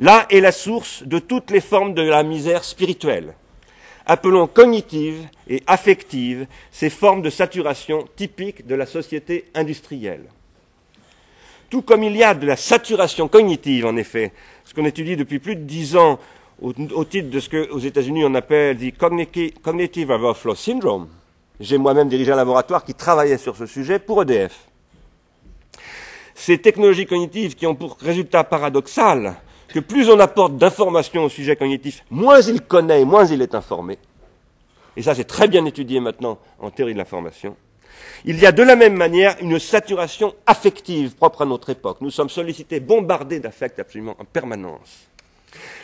Là 0.00 0.26
est 0.30 0.40
la 0.40 0.52
source 0.52 1.02
de 1.04 1.18
toutes 1.18 1.50
les 1.50 1.60
formes 1.60 1.94
de 1.94 2.02
la 2.02 2.22
misère 2.22 2.64
spirituelle. 2.64 3.34
Appelons 4.04 4.46
cognitives 4.46 5.26
et 5.48 5.62
affectives 5.66 6.46
ces 6.70 6.90
formes 6.90 7.22
de 7.22 7.30
saturation 7.30 8.06
typiques 8.14 8.66
de 8.66 8.74
la 8.74 8.86
société 8.86 9.46
industrielle. 9.54 10.26
Tout 11.68 11.82
comme 11.82 12.02
il 12.04 12.16
y 12.16 12.22
a 12.22 12.34
de 12.34 12.46
la 12.46 12.56
saturation 12.56 13.28
cognitive, 13.28 13.86
en 13.86 13.96
effet, 13.96 14.32
ce 14.64 14.74
qu'on 14.74 14.84
étudie 14.84 15.16
depuis 15.16 15.38
plus 15.38 15.56
de 15.56 15.62
dix 15.62 15.96
ans 15.96 16.18
au, 16.60 16.72
titre 17.04 17.28
de 17.28 17.40
ce 17.40 17.50
qu'aux 17.50 17.78
États-Unis 17.78 18.24
on 18.24 18.34
appelle 18.34 18.78
the 18.78 18.96
Cognitive 19.62 20.10
Overflow 20.10 20.54
Syndrome. 20.54 21.08
J'ai 21.60 21.78
moi-même 21.78 22.08
dirigé 22.08 22.32
un 22.32 22.36
laboratoire 22.36 22.84
qui 22.84 22.94
travaillait 22.94 23.38
sur 23.38 23.56
ce 23.56 23.66
sujet 23.66 23.98
pour 23.98 24.22
EDF. 24.22 24.68
Ces 26.34 26.58
technologies 26.58 27.06
cognitives 27.06 27.54
qui 27.54 27.66
ont 27.66 27.74
pour 27.74 27.96
résultat 27.98 28.44
paradoxal 28.44 29.36
que 29.68 29.80
plus 29.80 30.08
on 30.08 30.20
apporte 30.20 30.56
d'informations 30.56 31.24
au 31.24 31.28
sujet 31.28 31.56
cognitif, 31.56 32.04
moins 32.10 32.40
il 32.40 32.60
connaît, 32.60 33.04
moins 33.04 33.26
il 33.26 33.42
est 33.42 33.54
informé. 33.54 33.98
Et 34.96 35.02
ça, 35.02 35.14
c'est 35.14 35.24
très 35.24 35.48
bien 35.48 35.64
étudié 35.64 36.00
maintenant 36.00 36.38
en 36.58 36.70
théorie 36.70 36.92
de 36.94 36.98
l'information. 36.98 37.56
Il 38.24 38.38
y 38.38 38.46
a 38.46 38.52
de 38.52 38.62
la 38.62 38.76
même 38.76 38.96
manière 38.96 39.36
une 39.40 39.58
saturation 39.58 40.34
affective 40.46 41.14
propre 41.14 41.42
à 41.42 41.46
notre 41.46 41.70
époque. 41.70 41.98
Nous 42.00 42.10
sommes 42.10 42.30
sollicités, 42.30 42.80
bombardés 42.80 43.40
d'affects 43.40 43.78
absolument 43.78 44.16
en 44.18 44.24
permanence. 44.24 45.08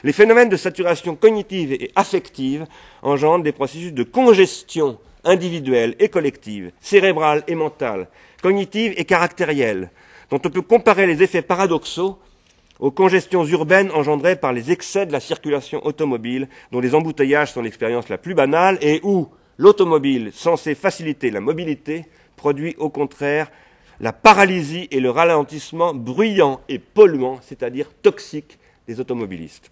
Les 0.04 0.12
phénomènes 0.12 0.48
de 0.48 0.56
saturation 0.56 1.14
cognitive 1.14 1.72
et 1.72 1.92
affective 1.94 2.66
engendrent 3.02 3.42
des 3.42 3.52
processus 3.52 3.92
de 3.92 4.02
congestion 4.02 4.98
individuelle 5.24 5.94
et 5.98 6.08
collective, 6.08 6.72
cérébrale 6.80 7.44
et 7.46 7.54
mentale, 7.54 8.08
cognitive 8.42 8.94
et 8.96 9.04
caractérielle, 9.04 9.90
dont 10.30 10.40
on 10.44 10.50
peut 10.50 10.62
comparer 10.62 11.06
les 11.06 11.22
effets 11.22 11.42
paradoxaux 11.42 12.18
aux 12.80 12.90
congestions 12.90 13.44
urbaines 13.44 13.92
engendrées 13.92 14.34
par 14.34 14.52
les 14.52 14.72
excès 14.72 15.06
de 15.06 15.12
la 15.12 15.20
circulation 15.20 15.86
automobile, 15.86 16.48
dont 16.72 16.80
les 16.80 16.96
embouteillages 16.96 17.52
sont 17.52 17.62
l'expérience 17.62 18.08
la 18.08 18.18
plus 18.18 18.34
banale, 18.34 18.78
et 18.80 19.00
où 19.04 19.28
l'automobile, 19.58 20.30
censé 20.32 20.74
faciliter 20.74 21.30
la 21.30 21.40
mobilité, 21.40 22.06
produit 22.36 22.74
au 22.78 22.90
contraire 22.90 23.50
la 24.00 24.12
paralysie 24.12 24.88
et 24.90 25.00
le 25.00 25.10
ralentissement 25.10 25.94
bruyant 25.94 26.60
et 26.68 26.78
polluant, 26.78 27.38
c'est-à-dire 27.42 27.90
toxique, 28.02 28.58
des 28.88 28.98
automobilistes. 28.98 29.70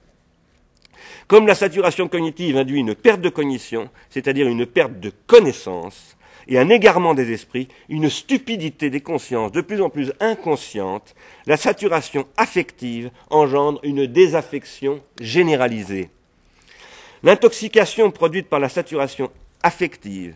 Comme 1.27 1.47
la 1.47 1.55
saturation 1.55 2.09
cognitive 2.09 2.57
induit 2.57 2.79
une 2.79 2.95
perte 2.95 3.21
de 3.21 3.29
cognition, 3.29 3.91
c'est-à-dire 4.09 4.47
une 4.47 4.67
perte 4.67 5.01
de 5.01 5.13
connaissance, 5.27 6.17
et 6.49 6.59
un 6.59 6.69
égarement 6.69 7.15
des 7.15 7.33
esprits, 7.33 7.69
une 7.89 8.11
stupidité 8.11 8.91
des 8.91 9.01
consciences 9.01 9.53
de 9.53 9.61
plus 9.61 9.81
en 9.81 9.89
plus 9.89 10.13
inconsciente, 10.21 11.15
la 11.47 11.57
saturation 11.57 12.27
affective 12.37 13.11
engendre 13.31 13.81
une 13.85 14.07
désaffection 14.07 15.01
généralisée. 15.21 16.11
L'intoxication 17.23 18.11
produite 18.11 18.49
par 18.49 18.61
la 18.61 18.69
saturation 18.69 19.31
affective, 19.63 20.35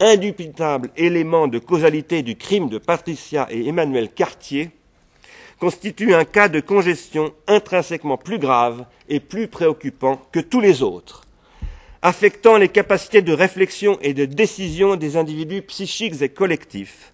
indubitable 0.00 0.90
élément 0.96 1.48
de 1.48 1.58
causalité 1.58 2.22
du 2.22 2.36
crime 2.36 2.68
de 2.68 2.78
Patricia 2.78 3.46
et 3.50 3.66
Emmanuel 3.66 4.10
Cartier, 4.10 4.70
constitue 5.58 6.14
un 6.14 6.24
cas 6.24 6.48
de 6.48 6.60
congestion 6.60 7.32
intrinsèquement 7.46 8.16
plus 8.16 8.38
grave 8.38 8.84
et 9.08 9.20
plus 9.20 9.48
préoccupant 9.48 10.20
que 10.30 10.40
tous 10.40 10.60
les 10.60 10.82
autres 10.82 11.22
affectant 12.00 12.56
les 12.56 12.68
capacités 12.68 13.22
de 13.22 13.32
réflexion 13.32 13.98
et 14.02 14.14
de 14.14 14.24
décision 14.24 14.96
des 14.96 15.16
individus 15.16 15.62
psychiques 15.62 16.22
et 16.22 16.28
collectifs, 16.28 17.12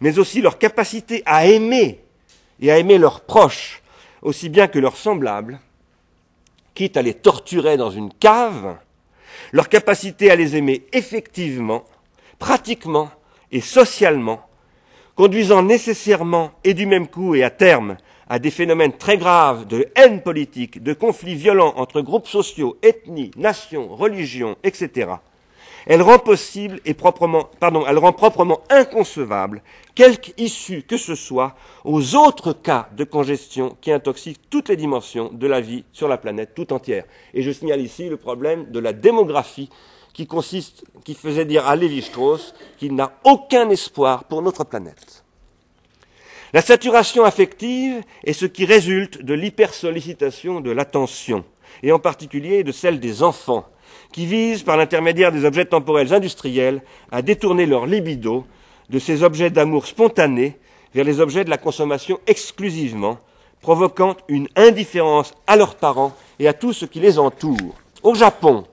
mais 0.00 0.18
aussi 0.18 0.42
leur 0.42 0.58
capacité 0.58 1.22
à 1.24 1.46
aimer 1.46 2.00
et 2.60 2.70
à 2.70 2.78
aimer 2.78 2.98
leurs 2.98 3.22
proches 3.22 3.82
aussi 4.22 4.48
bien 4.48 4.66
que 4.66 4.78
leurs 4.78 4.96
semblables, 4.96 5.60
quitte 6.74 6.96
à 6.96 7.02
les 7.02 7.14
torturer 7.14 7.76
dans 7.76 7.90
une 7.90 8.12
cave, 8.12 8.76
leur 9.52 9.68
capacité 9.68 10.30
à 10.30 10.36
les 10.36 10.56
aimer 10.56 10.86
effectivement, 10.92 11.84
pratiquement 12.38 13.10
et 13.52 13.60
socialement, 13.60 14.46
conduisant 15.14 15.62
nécessairement 15.62 16.52
et 16.64 16.74
du 16.74 16.86
même 16.86 17.08
coup 17.08 17.34
et 17.34 17.42
à 17.42 17.50
terme 17.50 17.96
à 18.28 18.38
des 18.38 18.50
phénomènes 18.50 18.92
très 18.92 19.18
graves 19.18 19.66
de 19.66 19.86
haine 19.94 20.20
politique, 20.20 20.82
de 20.82 20.92
conflits 20.92 21.36
violents 21.36 21.74
entre 21.76 22.00
groupes 22.00 22.26
sociaux, 22.26 22.76
ethnies, 22.82 23.30
nations, 23.36 23.94
religions, 23.94 24.56
etc., 24.64 25.10
elle 25.86 26.02
rend 26.02 26.18
possible 26.18 26.80
et 26.84 26.94
proprement, 26.94 27.48
pardon, 27.60 27.84
elle 27.86 27.98
rend 27.98 28.12
proprement 28.12 28.60
inconcevable 28.70 29.62
quelque 29.94 30.32
issue 30.36 30.82
que 30.82 30.96
ce 30.96 31.14
soit 31.14 31.54
aux 31.84 32.16
autres 32.16 32.52
cas 32.52 32.88
de 32.96 33.04
congestion 33.04 33.76
qui 33.80 33.92
intoxiquent 33.92 34.50
toutes 34.50 34.68
les 34.68 34.76
dimensions 34.76 35.30
de 35.32 35.46
la 35.46 35.60
vie 35.60 35.84
sur 35.92 36.08
la 36.08 36.18
planète 36.18 36.54
tout 36.54 36.72
entière. 36.72 37.04
Et 37.34 37.42
je 37.42 37.52
signale 37.52 37.80
ici 37.80 38.08
le 38.08 38.16
problème 38.16 38.70
de 38.70 38.80
la 38.80 38.92
démographie 38.92 39.70
qui 40.12 40.26
consiste, 40.26 40.84
qui 41.04 41.14
faisait 41.14 41.44
dire 41.44 41.66
à 41.66 41.76
Lévi-Strauss 41.76 42.54
qu'il 42.78 42.94
n'a 42.94 43.12
aucun 43.24 43.70
espoir 43.70 44.24
pour 44.24 44.42
notre 44.42 44.64
planète. 44.64 45.24
La 46.52 46.62
saturation 46.62 47.24
affective 47.24 48.02
est 48.24 48.32
ce 48.32 48.46
qui 48.46 48.64
résulte 48.64 49.22
de 49.22 49.34
l'hypersollicitation 49.34 50.60
de 50.60 50.70
l'attention, 50.70 51.44
et 51.82 51.92
en 51.92 51.98
particulier 51.98 52.64
de 52.64 52.72
celle 52.72 52.98
des 52.98 53.22
enfants, 53.22 53.66
qui 54.16 54.24
visent, 54.24 54.62
par 54.62 54.78
l'intermédiaire 54.78 55.30
des 55.30 55.44
objets 55.44 55.66
temporels 55.66 56.14
industriels, 56.14 56.80
à 57.12 57.20
détourner 57.20 57.66
leur 57.66 57.84
libido 57.84 58.46
de 58.88 58.98
ces 58.98 59.22
objets 59.22 59.50
d'amour 59.50 59.86
spontané 59.86 60.56
vers 60.94 61.04
les 61.04 61.20
objets 61.20 61.44
de 61.44 61.50
la 61.50 61.58
consommation 61.58 62.18
exclusivement, 62.26 63.18
provoquant 63.60 64.16
une 64.28 64.48
indifférence 64.56 65.34
à 65.46 65.56
leurs 65.56 65.74
parents 65.74 66.14
et 66.38 66.48
à 66.48 66.54
tout 66.54 66.72
ce 66.72 66.86
qui 66.86 66.98
les 66.98 67.18
entoure. 67.18 67.74
Au 68.02 68.14
Japon, 68.14 68.64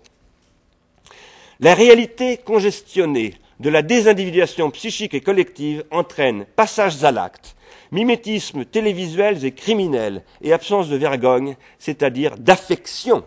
la 1.60 1.74
réalité 1.74 2.38
congestionnée 2.38 3.34
de 3.60 3.70
la 3.70 3.82
désindividuation 3.82 4.72
psychique 4.72 5.14
et 5.14 5.20
collective 5.20 5.84
entraîne 5.92 6.46
passages 6.56 7.04
à 7.04 7.12
l'acte, 7.12 7.58
mimétisme 7.92 8.64
télévisuels 8.64 9.44
et 9.44 9.52
criminels 9.52 10.24
et 10.42 10.54
absence 10.54 10.88
de 10.88 10.96
vergogne, 10.96 11.58
c'est-à-dire 11.80 12.38
d'affection. 12.38 13.26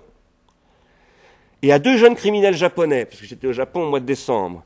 Et 1.66 1.72
à 1.72 1.80
deux 1.80 1.96
jeunes 1.96 2.14
criminels 2.14 2.54
japonais, 2.54 3.06
parce 3.06 3.20
que 3.20 3.26
j'étais 3.26 3.48
au 3.48 3.52
Japon 3.52 3.82
au 3.82 3.90
mois 3.90 3.98
de 3.98 4.06
décembre, 4.06 4.62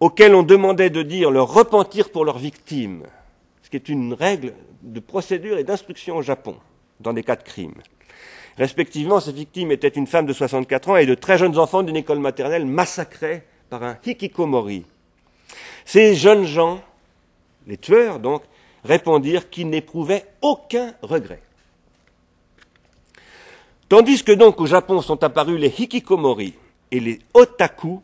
auxquels 0.00 0.34
on 0.34 0.42
demandait 0.42 0.88
de 0.88 1.02
dire 1.02 1.30
leur 1.30 1.52
repentir 1.52 2.08
pour 2.08 2.24
leurs 2.24 2.38
victimes, 2.38 3.02
ce 3.62 3.68
qui 3.68 3.76
est 3.76 3.90
une 3.90 4.14
règle 4.14 4.54
de 4.80 5.00
procédure 5.00 5.58
et 5.58 5.64
d'instruction 5.64 6.16
au 6.16 6.22
Japon 6.22 6.56
dans 6.98 7.12
des 7.12 7.24
cas 7.24 7.36
de 7.36 7.42
crime. 7.42 7.74
Respectivement, 8.56 9.20
ces 9.20 9.32
victimes 9.32 9.70
étaient 9.70 9.88
une 9.88 10.06
femme 10.06 10.24
de 10.24 10.32
64 10.32 10.88
ans 10.88 10.96
et 10.96 11.04
de 11.04 11.14
très 11.14 11.36
jeunes 11.36 11.58
enfants 11.58 11.82
d'une 11.82 11.96
école 11.96 12.20
maternelle 12.20 12.64
massacrés 12.64 13.42
par 13.68 13.82
un 13.82 13.98
hikikomori. 14.06 14.86
Ces 15.84 16.14
jeunes 16.14 16.46
gens, 16.46 16.80
les 17.66 17.76
tueurs 17.76 18.18
donc, 18.18 18.40
répondirent 18.82 19.50
qu'ils 19.50 19.68
n'éprouvaient 19.68 20.24
aucun 20.40 20.94
regret. 21.02 21.42
Tandis 23.90 24.22
que 24.22 24.30
donc 24.30 24.60
au 24.60 24.66
Japon 24.66 25.02
sont 25.02 25.20
apparus 25.24 25.58
les 25.58 25.74
hikikomori 25.76 26.54
et 26.92 27.00
les 27.00 27.18
otaku, 27.34 28.00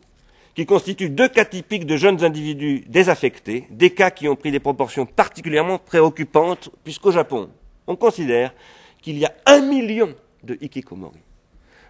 qui 0.53 0.65
constituent 0.65 1.09
deux 1.09 1.29
cas 1.29 1.45
typiques 1.45 1.85
de 1.85 1.95
jeunes 1.95 2.25
individus 2.25 2.83
désaffectés, 2.89 3.67
des 3.69 3.91
cas 3.91 4.11
qui 4.11 4.27
ont 4.27 4.35
pris 4.35 4.51
des 4.51 4.59
proportions 4.59 5.05
particulièrement 5.05 5.77
préoccupantes, 5.77 6.69
puisqu'au 6.83 7.11
Japon, 7.11 7.49
on 7.87 7.95
considère 7.95 8.53
qu'il 9.01 9.17
y 9.17 9.23
a 9.23 9.33
un 9.45 9.61
million 9.61 10.13
de 10.43 10.57
hikikomori, 10.59 11.21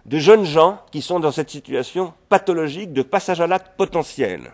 de 0.06 0.18
jeunes 0.20 0.44
gens 0.44 0.78
qui 0.92 1.02
sont 1.02 1.18
dans 1.18 1.32
cette 1.32 1.50
situation 1.50 2.14
pathologique 2.28 2.92
de 2.92 3.02
passage 3.02 3.40
à 3.40 3.48
l'acte 3.48 3.76
potentiel 3.76 4.52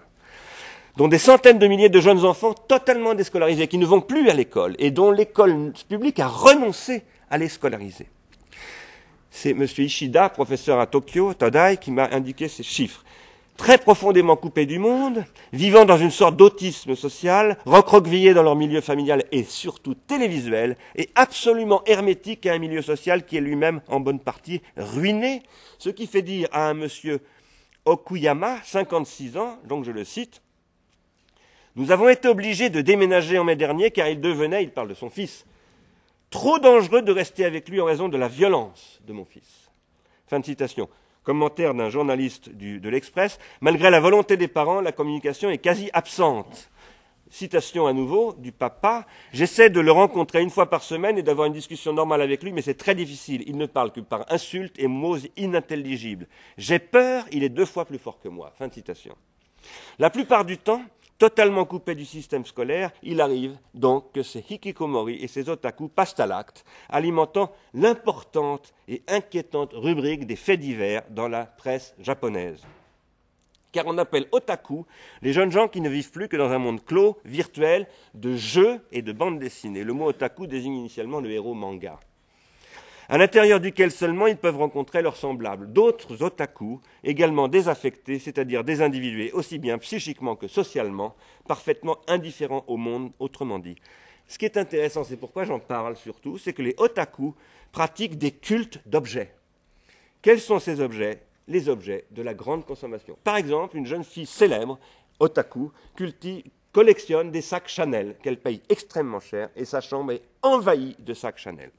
dont 0.96 1.09
des 1.09 1.18
centaines 1.18 1.59
de 1.59 1.66
milliers 1.66 1.90
de 1.90 2.00
jeunes 2.00 2.24
enfants 2.24 2.54
totalement 2.54 3.12
déscolarisés, 3.12 3.68
qui 3.68 3.76
ne 3.76 3.85
vont 3.85 4.00
plus 4.00 4.30
à 4.30 4.33
l'école 4.33 4.74
et 4.78 4.90
dont 4.90 5.11
l'école 5.11 5.74
publique 5.87 6.18
a 6.18 6.28
renoncé 6.28 7.02
à 7.28 7.37
les 7.37 7.50
scolariser. 7.50 8.07
C'est 9.37 9.51
M. 9.51 9.66
Ishida, 9.79 10.29
professeur 10.29 10.79
à 10.79 10.87
Tokyo, 10.87 11.35
Tadai, 11.35 11.77
qui 11.81 11.90
m'a 11.90 12.09
indiqué 12.12 12.47
ces 12.47 12.62
chiffres. 12.62 13.05
Très 13.57 13.79
profondément 13.79 14.37
coupés 14.37 14.64
du 14.64 14.79
monde, 14.79 15.25
vivant 15.53 15.85
dans 15.85 15.99
une 15.99 16.12
sorte 16.12 16.37
d'autisme 16.37 16.94
social, 16.94 17.59
recroquevillés 17.66 18.33
dans 18.33 18.44
leur 18.44 18.55
milieu 18.55 18.81
familial 18.81 19.25
et 19.33 19.42
surtout 19.42 19.94
télévisuel, 19.94 20.77
et 20.94 21.11
absolument 21.16 21.83
hermétiques 21.85 22.47
à 22.47 22.53
un 22.53 22.59
milieu 22.59 22.81
social 22.81 23.27
qui 23.27 23.37
est 23.37 23.40
lui-même 23.40 23.81
en 23.88 23.99
bonne 23.99 24.20
partie 24.20 24.62
ruiné, 24.77 25.42
ce 25.79 25.90
qui 25.90 26.07
fait 26.07 26.23
dire 26.23 26.49
à 26.53 26.68
un 26.68 26.75
monsieur 26.75 27.20
Okuyama, 27.87 28.59
56 28.62 29.37
ans, 29.37 29.59
donc 29.68 29.85
je 29.85 29.90
le 29.90 30.05
cite, 30.05 30.42
nous 31.75 31.90
avons 31.90 32.09
été 32.09 32.29
obligés 32.29 32.70
de 32.70 32.81
déménager 32.83 33.37
en 33.37 33.44
mai 33.44 33.57
dernier 33.57 33.90
car 33.90 34.07
il 34.07 34.20
devenait, 34.20 34.62
il 34.62 34.70
parle 34.70 34.88
de 34.88 34.94
son 34.94 35.11
fils, 35.11 35.44
trop 36.35 36.59
dangereux 36.59 37.01
de 37.01 37.12
rester 37.12 37.44
avec 37.44 37.68
lui 37.68 37.81
en 37.81 37.85
raison 37.85 38.09
de 38.09 38.16
la 38.16 38.27
violence 38.27 39.01
de 39.07 39.12
mon 39.12 39.25
fils. 39.25 39.70
Fin 40.27 40.40
de 40.40 40.44
citation. 40.44 40.88
Commentaire 41.23 41.75
d'un 41.75 41.90
journaliste 41.90 42.49
de 42.49 42.88
l'Express. 42.88 43.38
Malgré 43.61 43.88
la 43.88 44.01
volonté 44.01 44.37
des 44.37 44.49
parents, 44.49 44.81
la 44.81 44.90
communication 44.90 45.49
est 45.49 45.59
quasi 45.59 45.90
absente. 45.92 46.73
Citation 47.31 47.87
à 47.87 47.92
nouveau 47.92 48.33
du 48.33 48.51
papa. 48.51 49.07
J'essaie 49.33 49.70
de 49.70 49.79
le 49.79 49.92
rencontrer 49.92 50.42
une 50.42 50.51
fois 50.51 50.68
par 50.68 50.83
semaine 50.83 51.18
et 51.18 51.23
d'avoir 51.23 51.47
une 51.47 51.53
discussion 51.53 51.92
normale 51.92 52.20
avec 52.20 52.42
lui, 52.42 52.51
mais 52.51 52.62
c'est 52.62 52.75
très 52.75 52.97
difficile. 52.97 53.44
Il 53.47 53.57
ne 53.57 53.66
parle 53.66 53.92
que 53.92 54.01
par 54.01 54.25
insultes 54.33 54.77
et 54.81 54.88
mots 54.88 55.18
inintelligibles. 55.37 56.27
J'ai 56.59 56.81
peur, 56.81 57.27
il 57.31 57.44
est 57.44 57.49
deux 57.49 57.64
fois 57.64 57.85
plus 57.85 57.99
fort 57.99 58.18
que 58.18 58.29
moi. 58.29 58.53
Fin 58.59 58.66
de 58.66 58.75
citation. 58.75 59.14
La 60.01 60.11
plupart 60.11 60.44
du 60.44 60.59
temps, 60.59 60.83
totalement 61.18 61.64
coupé 61.64 61.94
du 61.94 62.05
système 62.05 62.44
scolaire, 62.44 62.90
il 63.03 63.20
arrive 63.20 63.57
donc 63.72 64.12
que 64.12 64.22
ces 64.22 64.44
hikikomori 64.48 65.16
et 65.22 65.29
ces 65.29 65.48
otaku 65.48 65.88
passent 65.88 66.18
à 66.20 66.27
l'acte, 66.27 66.64
alimentant 66.88 67.53
l'importante 67.72 68.74
et 68.88 69.03
inquiétante 69.09 69.72
rubrique 69.72 70.27
des 70.27 70.37
faits 70.37 70.61
divers 70.61 71.03
dans 71.11 71.29
la 71.29 71.46
presse 71.46 71.94
japonaise. 71.98 72.62
Car 73.72 73.87
on 73.87 73.98
appelle 73.98 74.29
otaku 74.31 74.87
les 75.22 75.33
jeunes 75.33 75.50
gens 75.50 75.66
qui 75.66 75.81
ne 75.81 75.88
vivent 75.88 76.12
plus 76.12 76.29
que 76.29 76.37
dans 76.37 76.50
un 76.50 76.59
monde 76.59 76.85
clos, 76.85 77.18
virtuel, 77.24 77.88
de 78.14 78.37
jeux 78.37 78.81
et 78.92 79.03
de 79.03 79.12
bandes 79.12 79.40
dessinées. 79.40 79.83
Le 79.83 79.92
mot 79.92 80.07
otaku 80.07 80.46
désigne 80.46 80.77
initialement 80.77 81.20
le 81.20 81.31
héros 81.31 81.55
manga 81.55 81.98
à 83.08 83.18
l'intérieur 83.18 83.60
duquel 83.60 83.90
seulement 83.90 84.26
ils 84.26 84.36
peuvent 84.36 84.56
rencontrer 84.56 85.02
leurs 85.02 85.16
semblables. 85.16 85.72
D'autres 85.72 86.22
otaku, 86.22 86.80
également 87.02 87.48
désaffectés, 87.48 88.18
c'est-à-dire 88.18 88.64
désindividués 88.64 89.32
aussi 89.32 89.58
bien 89.58 89.78
psychiquement 89.78 90.36
que 90.36 90.48
socialement, 90.48 91.14
parfaitement 91.46 91.98
indifférents 92.06 92.64
au 92.66 92.76
monde, 92.76 93.12
autrement 93.18 93.58
dit. 93.58 93.76
Ce 94.26 94.38
qui 94.38 94.46
est 94.46 94.56
intéressant, 94.56 95.04
c'est 95.04 95.16
pourquoi 95.16 95.44
j'en 95.44 95.58
parle 95.58 95.96
surtout, 95.96 96.38
c'est 96.38 96.52
que 96.52 96.62
les 96.62 96.74
otaku 96.78 97.34
pratiquent 97.72 98.18
des 98.18 98.30
cultes 98.30 98.80
d'objets. 98.86 99.34
Quels 100.22 100.40
sont 100.40 100.58
ces 100.58 100.80
objets? 100.80 101.20
Les 101.46 101.68
objets 101.68 102.06
de 102.10 102.22
la 102.22 102.32
grande 102.32 102.64
consommation. 102.64 103.18
Par 103.22 103.36
exemple, 103.36 103.76
une 103.76 103.84
jeune 103.84 104.04
fille 104.04 104.24
célèbre, 104.24 104.78
otaku, 105.20 105.70
collectionne 106.72 107.30
des 107.30 107.42
sacs 107.42 107.68
Chanel 107.68 108.16
qu'elle 108.22 108.40
paye 108.40 108.62
extrêmement 108.68 109.20
cher 109.20 109.50
et 109.54 109.64
sa 109.64 109.80
chambre 109.80 110.12
est 110.12 110.22
envahie 110.42 110.96
de 110.98 111.12
sacs 111.14 111.38
Chanel. 111.38 111.70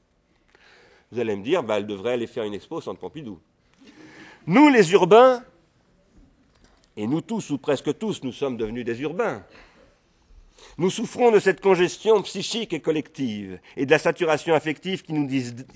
Vous 1.16 1.22
allez 1.22 1.34
me 1.34 1.42
dire, 1.42 1.62
bah, 1.62 1.78
elle 1.78 1.86
devrait 1.86 2.12
aller 2.12 2.26
faire 2.26 2.44
une 2.44 2.52
expo 2.52 2.76
au 2.76 2.80
Centre 2.82 3.00
Pompidou. 3.00 3.38
Nous, 4.46 4.68
les 4.68 4.92
urbains, 4.92 5.42
et 6.94 7.06
nous 7.06 7.22
tous, 7.22 7.48
ou 7.48 7.56
presque 7.56 7.96
tous, 7.96 8.22
nous 8.22 8.32
sommes 8.32 8.58
devenus 8.58 8.84
des 8.84 9.00
urbains. 9.00 9.42
Nous 10.76 10.90
souffrons 10.90 11.30
de 11.30 11.38
cette 11.38 11.62
congestion 11.62 12.20
psychique 12.20 12.74
et 12.74 12.80
collective 12.80 13.58
et 13.78 13.86
de 13.86 13.90
la 13.90 13.98
saturation 13.98 14.54
affective 14.54 15.04
qui 15.04 15.14
nous, 15.14 15.26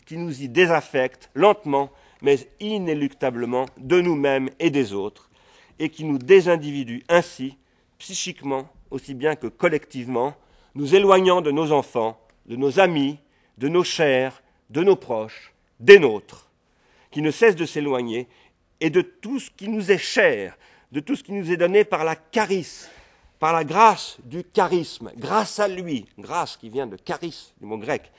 qui 0.04 0.18
nous 0.18 0.42
y 0.42 0.50
désaffecte 0.50 1.30
lentement, 1.34 1.90
mais 2.20 2.36
inéluctablement, 2.60 3.64
de 3.78 4.02
nous-mêmes 4.02 4.50
et 4.58 4.68
des 4.68 4.92
autres, 4.92 5.30
et 5.78 5.88
qui 5.88 6.04
nous 6.04 6.18
désindividue 6.18 7.02
ainsi, 7.08 7.56
psychiquement 7.96 8.68
aussi 8.90 9.14
bien 9.14 9.36
que 9.36 9.46
collectivement, 9.46 10.34
nous 10.74 10.94
éloignant 10.94 11.40
de 11.40 11.50
nos 11.50 11.72
enfants, 11.72 12.20
de 12.44 12.56
nos 12.56 12.78
amis, 12.78 13.16
de 13.56 13.68
nos 13.68 13.84
chers, 13.84 14.42
de 14.70 14.82
nos 14.82 14.96
proches, 14.96 15.52
des 15.78 15.98
nôtres, 15.98 16.48
qui 17.10 17.22
ne 17.22 17.30
cessent 17.30 17.56
de 17.56 17.66
s'éloigner, 17.66 18.28
et 18.80 18.90
de 18.90 19.02
tout 19.02 19.38
ce 19.38 19.50
qui 19.50 19.68
nous 19.68 19.90
est 19.90 19.98
cher, 19.98 20.56
de 20.92 21.00
tout 21.00 21.16
ce 21.16 21.22
qui 21.22 21.32
nous 21.32 21.50
est 21.52 21.56
donné 21.56 21.84
par 21.84 22.04
la 22.04 22.16
charisme, 22.16 22.88
par 23.38 23.52
la 23.52 23.64
grâce 23.64 24.18
du 24.24 24.44
charisme, 24.44 25.10
grâce 25.16 25.58
à 25.58 25.68
lui, 25.68 26.06
grâce 26.18 26.56
qui 26.56 26.68
vient 26.68 26.86
de 26.86 26.96
charisme, 26.96 27.52
du 27.60 27.66
mot 27.66 27.78
grec, 27.78 28.10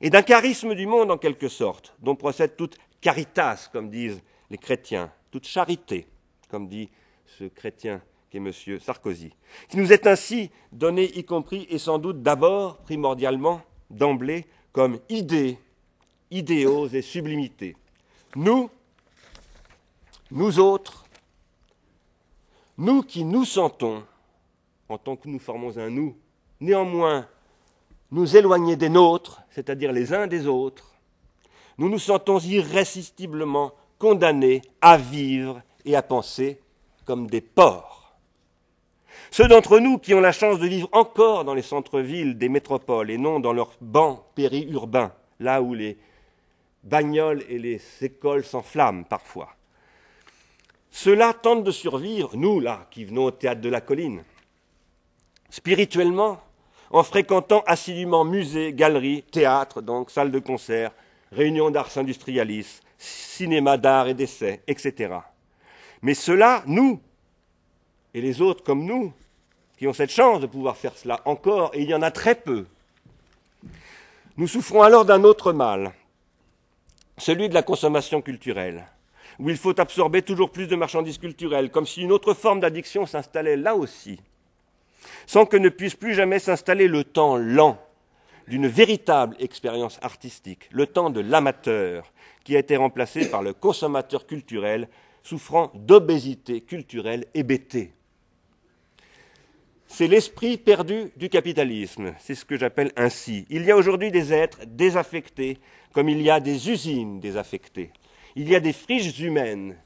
et 0.00 0.10
d'un 0.10 0.22
charisme 0.22 0.74
du 0.74 0.86
monde 0.86 1.10
en 1.10 1.18
quelque 1.18 1.48
sorte, 1.48 1.94
dont 2.00 2.16
procède 2.16 2.56
toute 2.56 2.76
caritas, 3.00 3.68
comme 3.72 3.90
disent 3.90 4.20
les 4.50 4.58
chrétiens, 4.58 5.12
toute 5.30 5.46
charité, 5.46 6.06
comme 6.48 6.68
dit 6.68 6.90
ce 7.38 7.44
chrétien 7.44 8.02
qui 8.30 8.38
est 8.38 8.40
M. 8.40 8.80
Sarkozy, 8.80 9.30
qui 9.68 9.76
nous 9.76 9.92
est 9.92 10.06
ainsi 10.06 10.50
donné, 10.72 11.04
y 11.18 11.24
compris 11.24 11.66
et 11.70 11.78
sans 11.78 11.98
doute 11.98 12.22
d'abord, 12.22 12.78
primordialement, 12.78 13.60
d'emblée, 13.90 14.46
comme 14.72 14.98
idées, 15.08 15.58
idéaux 16.30 16.88
et 16.88 17.02
sublimités. 17.02 17.76
Nous, 18.34 18.70
nous 20.30 20.58
autres, 20.58 21.04
nous 22.78 23.02
qui 23.02 23.24
nous 23.24 23.44
sentons, 23.44 24.02
en 24.88 24.98
tant 24.98 25.16
que 25.16 25.28
nous 25.28 25.38
formons 25.38 25.76
un 25.76 25.90
nous, 25.90 26.16
néanmoins 26.60 27.28
nous 28.10 28.36
éloigner 28.36 28.76
des 28.76 28.88
nôtres, 28.88 29.42
c'est-à-dire 29.50 29.92
les 29.92 30.12
uns 30.12 30.26
des 30.26 30.46
autres, 30.46 30.92
nous 31.78 31.88
nous 31.88 31.98
sentons 31.98 32.38
irrésistiblement 32.38 33.72
condamnés 33.98 34.62
à 34.80 34.96
vivre 34.96 35.62
et 35.84 35.96
à 35.96 36.02
penser 36.02 36.60
comme 37.04 37.26
des 37.26 37.40
porcs. 37.40 38.01
Ceux 39.30 39.48
d'entre 39.48 39.78
nous 39.78 39.98
qui 39.98 40.14
ont 40.14 40.20
la 40.20 40.32
chance 40.32 40.58
de 40.58 40.66
vivre 40.66 40.88
encore 40.92 41.44
dans 41.44 41.54
les 41.54 41.62
centres-villes 41.62 42.36
des 42.36 42.48
métropoles 42.48 43.10
et 43.10 43.18
non 43.18 43.40
dans 43.40 43.52
leurs 43.52 43.76
bancs 43.80 44.22
périurbains, 44.34 45.12
là 45.40 45.62
où 45.62 45.74
les 45.74 45.98
bagnoles 46.84 47.44
et 47.48 47.58
les 47.58 47.80
écoles 48.00 48.44
s'enflamment 48.44 49.04
parfois. 49.04 49.54
Ceux-là 50.90 51.32
tentent 51.32 51.64
de 51.64 51.70
survivre, 51.70 52.36
nous 52.36 52.60
là, 52.60 52.86
qui 52.90 53.04
venons 53.04 53.24
au 53.24 53.30
théâtre 53.30 53.62
de 53.62 53.70
la 53.70 53.80
colline, 53.80 54.24
spirituellement, 55.48 56.40
en 56.90 57.02
fréquentant 57.02 57.62
assidûment 57.66 58.24
musées, 58.24 58.74
galeries, 58.74 59.22
théâtres, 59.22 59.80
donc 59.80 60.10
salles 60.10 60.30
de 60.30 60.38
concert, 60.38 60.92
réunions 61.30 61.70
d'arts 61.70 61.96
industrialis, 61.96 62.80
cinéma 62.98 63.78
d'art 63.78 64.08
et 64.08 64.14
d'essai, 64.14 64.62
etc. 64.66 65.14
Mais 66.02 66.12
ceux-là, 66.14 66.62
nous, 66.66 67.00
et 68.14 68.20
les 68.20 68.40
autres 68.40 68.62
comme 68.62 68.84
nous, 68.84 69.12
qui 69.78 69.86
ont 69.86 69.92
cette 69.92 70.10
chance 70.10 70.40
de 70.40 70.46
pouvoir 70.46 70.76
faire 70.76 70.96
cela 70.96 71.20
encore, 71.24 71.70
et 71.74 71.82
il 71.82 71.88
y 71.88 71.94
en 71.94 72.02
a 72.02 72.10
très 72.10 72.34
peu, 72.34 72.66
nous 74.36 74.46
souffrons 74.46 74.82
alors 74.82 75.04
d'un 75.04 75.24
autre 75.24 75.52
mal, 75.52 75.92
celui 77.18 77.48
de 77.48 77.54
la 77.54 77.62
consommation 77.62 78.22
culturelle, 78.22 78.86
où 79.38 79.50
il 79.50 79.56
faut 79.56 79.78
absorber 79.80 80.22
toujours 80.22 80.50
plus 80.50 80.66
de 80.66 80.76
marchandises 80.76 81.18
culturelles, 81.18 81.70
comme 81.70 81.86
si 81.86 82.02
une 82.02 82.12
autre 82.12 82.34
forme 82.34 82.60
d'addiction 82.60 83.06
s'installait 83.06 83.56
là 83.56 83.74
aussi, 83.74 84.20
sans 85.26 85.46
que 85.46 85.56
ne 85.56 85.68
puisse 85.68 85.94
plus 85.94 86.14
jamais 86.14 86.38
s'installer 86.38 86.88
le 86.88 87.04
temps 87.04 87.36
lent 87.36 87.78
d'une 88.48 88.66
véritable 88.66 89.36
expérience 89.38 89.98
artistique, 90.02 90.68
le 90.72 90.86
temps 90.86 91.10
de 91.10 91.20
l'amateur, 91.20 92.12
qui 92.44 92.56
a 92.56 92.58
été 92.58 92.76
remplacé 92.76 93.30
par 93.30 93.42
le 93.42 93.52
consommateur 93.52 94.26
culturel 94.26 94.88
souffrant 95.22 95.70
d'obésité 95.74 96.60
culturelle 96.60 97.26
hébétée. 97.34 97.92
C'est 99.94 100.08
l'esprit 100.08 100.56
perdu 100.56 101.12
du 101.16 101.28
capitalisme, 101.28 102.14
c'est 102.18 102.34
ce 102.34 102.46
que 102.46 102.56
j'appelle 102.56 102.92
ainsi. 102.96 103.44
Il 103.50 103.62
y 103.62 103.70
a 103.70 103.76
aujourd'hui 103.76 104.10
des 104.10 104.32
êtres 104.32 104.60
désaffectés, 104.66 105.58
comme 105.92 106.08
il 106.08 106.22
y 106.22 106.30
a 106.30 106.40
des 106.40 106.70
usines 106.70 107.20
désaffectées. 107.20 107.90
Il 108.34 108.48
y 108.48 108.56
a 108.56 108.60
des 108.60 108.72
friches 108.72 109.20
humaines 109.20 109.76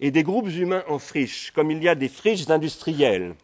et 0.00 0.10
des 0.10 0.22
groupes 0.22 0.50
humains 0.50 0.84
en 0.86 0.98
friches, 0.98 1.50
comme 1.52 1.70
il 1.70 1.82
y 1.82 1.88
a 1.88 1.94
des 1.94 2.10
friches 2.10 2.50
industrielles. 2.50 3.36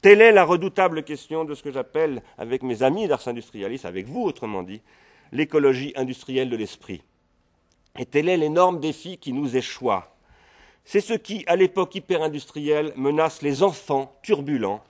Telle 0.00 0.22
est 0.22 0.32
la 0.32 0.44
redoutable 0.44 1.02
question 1.02 1.44
de 1.44 1.54
ce 1.54 1.62
que 1.62 1.70
j'appelle, 1.70 2.22
avec 2.38 2.62
mes 2.62 2.82
amis 2.82 3.08
d'Ars 3.08 3.28
Industrialis, 3.28 3.82
avec 3.84 4.06
vous 4.06 4.22
autrement 4.22 4.62
dit, 4.62 4.80
l'écologie 5.32 5.92
industrielle 5.96 6.48
de 6.48 6.56
l'esprit. 6.56 7.02
Et 7.98 8.06
tel 8.06 8.30
est 8.30 8.38
l'énorme 8.38 8.80
défi 8.80 9.18
qui 9.18 9.34
nous 9.34 9.54
échoit. 9.54 10.17
C'est 10.90 11.02
ce 11.02 11.12
qui, 11.12 11.44
à 11.46 11.54
l'époque 11.54 11.96
hyper-industrielle, 11.96 12.94
menace 12.96 13.42
les 13.42 13.62
enfants 13.62 14.10
turbulents, 14.22 14.80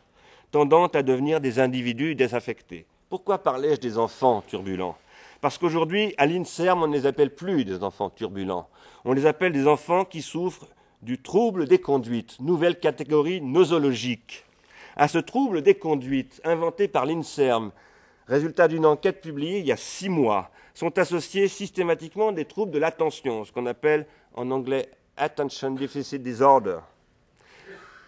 tendant 0.53 0.87
à 0.87 1.03
devenir 1.03 1.41
des 1.41 1.59
individus 1.59 2.15
désaffectés. 2.15 2.87
Pourquoi 3.09 3.39
parlais-je 3.39 3.81
des 3.81 3.99
enfants 3.99 4.45
turbulents? 4.47 4.97
Parce 5.41 5.59
qu'aujourd'hui, 5.59 6.15
à 6.17 6.27
l'INSERM, 6.27 6.85
on 6.85 6.87
ne 6.87 6.93
les 6.93 7.07
appelle 7.07 7.35
plus 7.35 7.65
des 7.65 7.83
enfants 7.83 8.11
turbulents. 8.11 8.69
On 9.05 9.13
les 9.13 9.27
appelle 9.27 9.51
des 9.51 9.67
enfants 9.67 10.05
qui 10.05 10.23
souffrent 10.23 10.69
du 11.03 11.21
trouble 11.21 11.67
des 11.67 11.81
conduites, 11.81 12.39
nouvelle 12.39 12.79
catégorie 12.79 13.41
nosologique 13.41 14.45
à 14.95 15.09
ce 15.09 15.19
trouble 15.19 15.63
des 15.63 15.75
conduites 15.75 16.41
inventé 16.45 16.87
par 16.87 17.07
l'INSERM, 17.07 17.73
résultat 18.29 18.69
d'une 18.69 18.87
enquête 18.87 19.21
publiée 19.21 19.59
il 19.59 19.67
y 19.67 19.73
a 19.73 19.77
six 19.77 20.09
mois, 20.09 20.53
sont 20.75 20.97
associés 20.97 21.49
systématiquement 21.49 22.31
des 22.31 22.45
troubles 22.45 22.71
de 22.71 22.79
l'attention, 22.79 23.45
ce 23.45 23.51
qu'on 23.51 23.67
appelle 23.67 24.07
en 24.37 24.53
anglais 24.53 24.89
Attention 25.19 25.73
Deficit 25.73 26.23
Disorder. 26.23 26.79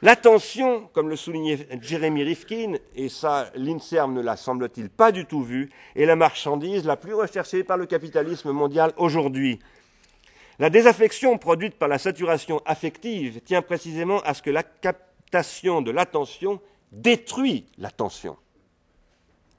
L'attention, 0.03 0.89
comme 0.95 1.11
le 1.11 1.17
soulignait 1.17 1.69
Jeremy 1.83 2.23
Rifkin, 2.23 2.75
et 2.95 3.11
ça 3.11 3.51
l'INSERM 3.55 4.15
ne 4.15 4.23
l'a 4.23 4.37
semble-t-il 4.37 4.89
pas 4.89 5.13
du 5.13 5.27
tout 5.27 5.43
vu, 5.43 5.69
est 5.95 6.07
la 6.07 6.17
marchandise 6.17 6.87
la 6.87 6.97
plus 6.97 7.13
recherchée 7.13 7.65
par 7.65 7.77
le 7.77 7.85
capitalisme 7.85 8.51
mondial 8.53 8.93
aujourd'hui. 8.97 9.59
La 10.59 10.71
désaffection 10.71 11.37
produite 11.37 11.75
par 11.75 11.89
la 11.89 11.99
saturation 11.99 12.63
affective 12.65 13.41
tient 13.43 13.61
précisément 13.61 14.21
à 14.21 14.33
ce 14.33 14.41
que 14.41 14.51
la 14.51 14.63
captation 14.63 15.83
de 15.83 15.91
l'attention 15.91 16.61
détruit 16.93 17.67
l'attention. 17.77 18.37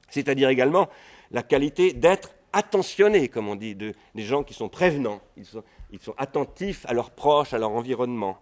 C'est-à-dire 0.09 0.49
également 0.49 0.89
la 1.29 1.43
qualité 1.43 1.93
d'être 1.93 2.31
attentionné, 2.53 3.27
comme 3.27 3.47
on 3.47 3.55
dit, 3.55 3.75
de, 3.75 3.93
des 4.15 4.23
gens 4.23 4.43
qui 4.43 4.53
sont 4.53 4.69
prévenants, 4.69 5.21
ils 5.37 5.45
sont, 5.45 5.63
ils 5.91 5.99
sont 5.99 6.15
attentifs 6.17 6.85
à 6.87 6.93
leurs 6.93 7.11
proches, 7.11 7.53
à 7.53 7.57
leur 7.57 7.71
environnement, 7.71 8.37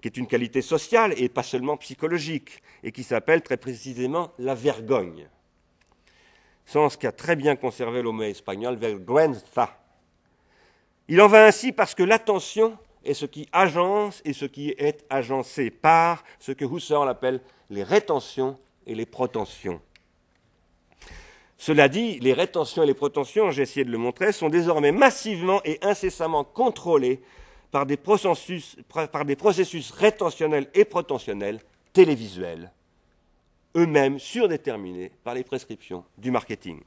qui 0.00 0.08
est 0.08 0.16
une 0.16 0.26
qualité 0.26 0.62
sociale 0.62 1.14
et 1.16 1.28
pas 1.28 1.42
seulement 1.42 1.76
psychologique, 1.76 2.62
et 2.82 2.92
qui 2.92 3.02
s'appelle 3.02 3.42
très 3.42 3.56
précisément 3.56 4.32
la 4.38 4.54
vergogne. 4.54 5.28
Sens 6.64 6.96
qu'a 6.96 7.12
très 7.12 7.36
bien 7.36 7.56
conservé 7.56 8.02
l'homme 8.02 8.22
espagnol, 8.22 8.76
vergüenza. 8.76 9.76
Il 11.08 11.20
en 11.20 11.26
va 11.26 11.46
ainsi 11.46 11.72
parce 11.72 11.94
que 11.94 12.04
l'attention 12.04 12.78
est 13.04 13.14
ce 13.14 13.26
qui 13.26 13.48
agence 13.52 14.22
et 14.24 14.32
ce 14.32 14.44
qui 14.44 14.70
est 14.78 15.04
agencé 15.10 15.70
par 15.70 16.22
ce 16.38 16.52
que 16.52 16.64
Husserl 16.64 17.08
appelle 17.08 17.40
les 17.70 17.82
rétentions 17.82 18.58
et 18.86 18.94
les 18.94 19.06
protensions. 19.06 19.80
Cela 21.60 21.90
dit, 21.90 22.18
les 22.20 22.32
rétentions 22.32 22.84
et 22.84 22.86
les 22.86 22.94
protensions, 22.94 23.50
j'ai 23.50 23.60
essayé 23.60 23.84
de 23.84 23.90
le 23.90 23.98
montrer, 23.98 24.32
sont 24.32 24.48
désormais 24.48 24.92
massivement 24.92 25.60
et 25.66 25.78
incessamment 25.82 26.42
contrôlées 26.42 27.20
par 27.70 27.84
des 27.84 27.98
processus, 27.98 28.78
par 29.12 29.26
des 29.26 29.36
processus 29.36 29.90
rétentionnels 29.90 30.70
et 30.72 30.86
protentionnels 30.86 31.60
télévisuels, 31.92 32.72
eux-mêmes 33.76 34.18
surdéterminés 34.18 35.12
par 35.22 35.34
les 35.34 35.44
prescriptions 35.44 36.02
du 36.16 36.30
marketing. 36.30 36.80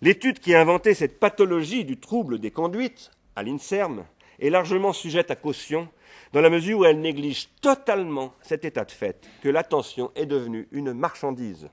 L'étude 0.00 0.38
qui 0.38 0.54
a 0.54 0.60
inventé 0.60 0.94
cette 0.94 1.18
pathologie 1.18 1.84
du 1.84 1.98
trouble 1.98 2.38
des 2.38 2.52
conduites 2.52 3.10
à 3.34 3.42
l'INSERM 3.42 4.04
est 4.38 4.50
largement 4.50 4.92
sujette 4.92 5.32
à 5.32 5.36
caution 5.36 5.88
dans 6.32 6.40
la 6.40 6.50
mesure 6.50 6.78
où 6.78 6.84
elle 6.84 7.00
néglige 7.00 7.48
totalement 7.60 8.32
cet 8.42 8.64
état 8.64 8.84
de 8.84 8.92
fait, 8.92 9.28
que 9.42 9.48
l'attention 9.48 10.12
est 10.14 10.26
devenue 10.26 10.68
une 10.70 10.92
marchandise 10.92 11.68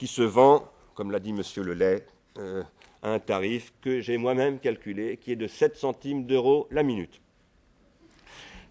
qui 0.00 0.06
se 0.06 0.22
vend, 0.22 0.66
comme 0.94 1.10
l'a 1.10 1.20
dit 1.20 1.28
M. 1.28 1.42
Lelay, 1.62 2.06
euh, 2.38 2.62
à 3.02 3.10
un 3.10 3.18
tarif 3.18 3.70
que 3.82 4.00
j'ai 4.00 4.16
moi-même 4.16 4.58
calculé, 4.58 5.18
qui 5.18 5.30
est 5.30 5.36
de 5.36 5.46
7 5.46 5.76
centimes 5.76 6.24
d'euros 6.24 6.66
la 6.70 6.82
minute. 6.82 7.20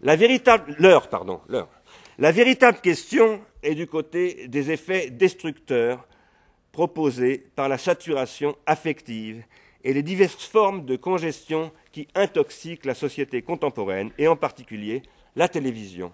La 0.01 0.15
véritable. 0.15 0.75
La 2.17 2.31
véritable 2.31 2.79
question 2.81 3.41
est 3.61 3.75
du 3.75 3.85
côté 3.85 4.47
des 4.47 4.71
effets 4.71 5.11
destructeurs 5.11 6.07
proposés 6.71 7.45
par 7.55 7.69
la 7.69 7.77
saturation 7.77 8.55
affective 8.65 9.43
et 9.83 9.93
les 9.93 10.01
diverses 10.01 10.47
formes 10.47 10.83
de 10.83 10.95
congestion 10.95 11.71
qui 11.91 12.07
intoxiquent 12.15 12.85
la 12.85 12.95
société 12.95 13.43
contemporaine, 13.43 14.09
et 14.17 14.27
en 14.27 14.35
particulier 14.35 15.03
la 15.35 15.47
télévision, 15.47 16.11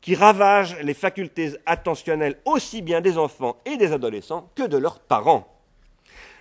qui 0.00 0.14
ravagent 0.14 0.78
les 0.78 0.94
facultés 0.94 1.56
attentionnelles 1.66 2.38
aussi 2.44 2.82
bien 2.82 3.00
des 3.00 3.18
enfants 3.18 3.58
et 3.66 3.76
des 3.76 3.92
adolescents 3.92 4.50
que 4.54 4.66
de 4.66 4.78
leurs 4.78 5.00
parents, 5.00 5.60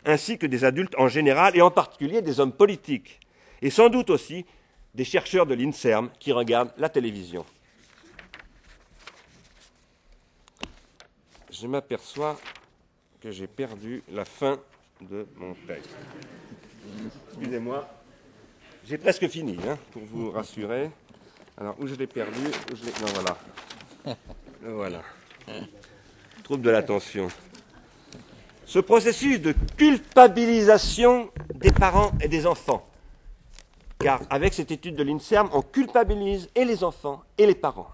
ainsi 0.05 0.37
que 0.37 0.47
des 0.47 0.63
adultes 0.63 0.95
en 0.97 1.07
général, 1.07 1.57
et 1.57 1.61
en 1.61 1.71
particulier 1.71 2.21
des 2.21 2.39
hommes 2.39 2.53
politiques, 2.53 3.19
et 3.61 3.69
sans 3.69 3.89
doute 3.89 4.09
aussi 4.09 4.45
des 4.95 5.03
chercheurs 5.03 5.45
de 5.45 5.53
l'INSERM 5.53 6.09
qui 6.19 6.31
regardent 6.31 6.73
la 6.77 6.89
télévision. 6.89 7.45
Je 11.51 11.67
m'aperçois 11.67 12.39
que 13.19 13.31
j'ai 13.31 13.47
perdu 13.47 14.01
la 14.09 14.23
fin 14.23 14.57
de 15.01 15.27
mon 15.35 15.53
texte. 15.67 15.95
Excusez-moi. 17.27 17.87
J'ai 18.85 18.97
presque 18.97 19.27
fini, 19.27 19.57
hein, 19.67 19.77
pour 19.91 20.03
vous 20.03 20.31
rassurer. 20.31 20.89
Alors, 21.59 21.75
où 21.79 21.87
je 21.87 21.95
l'ai 21.95 22.07
perdu 22.07 22.39
où 22.71 22.75
je 22.75 22.85
Non, 22.85 23.11
voilà. 23.13 23.37
Voilà. 24.61 25.01
Trouble 26.43 26.63
de 26.63 26.69
l'attention. 26.69 27.29
Ce 28.65 28.79
processus 28.79 29.39
de 29.39 29.53
culpabilisation 29.77 31.31
des 31.55 31.71
parents 31.71 32.11
et 32.21 32.27
des 32.27 32.45
enfants. 32.45 32.85
Car 33.99 34.21
avec 34.29 34.53
cette 34.53 34.71
étude 34.71 34.95
de 34.95 35.03
l'INSERM, 35.03 35.49
on 35.53 35.61
culpabilise 35.61 36.49
et 36.55 36.65
les 36.65 36.83
enfants 36.83 37.23
et 37.37 37.45
les 37.45 37.55
parents. 37.55 37.89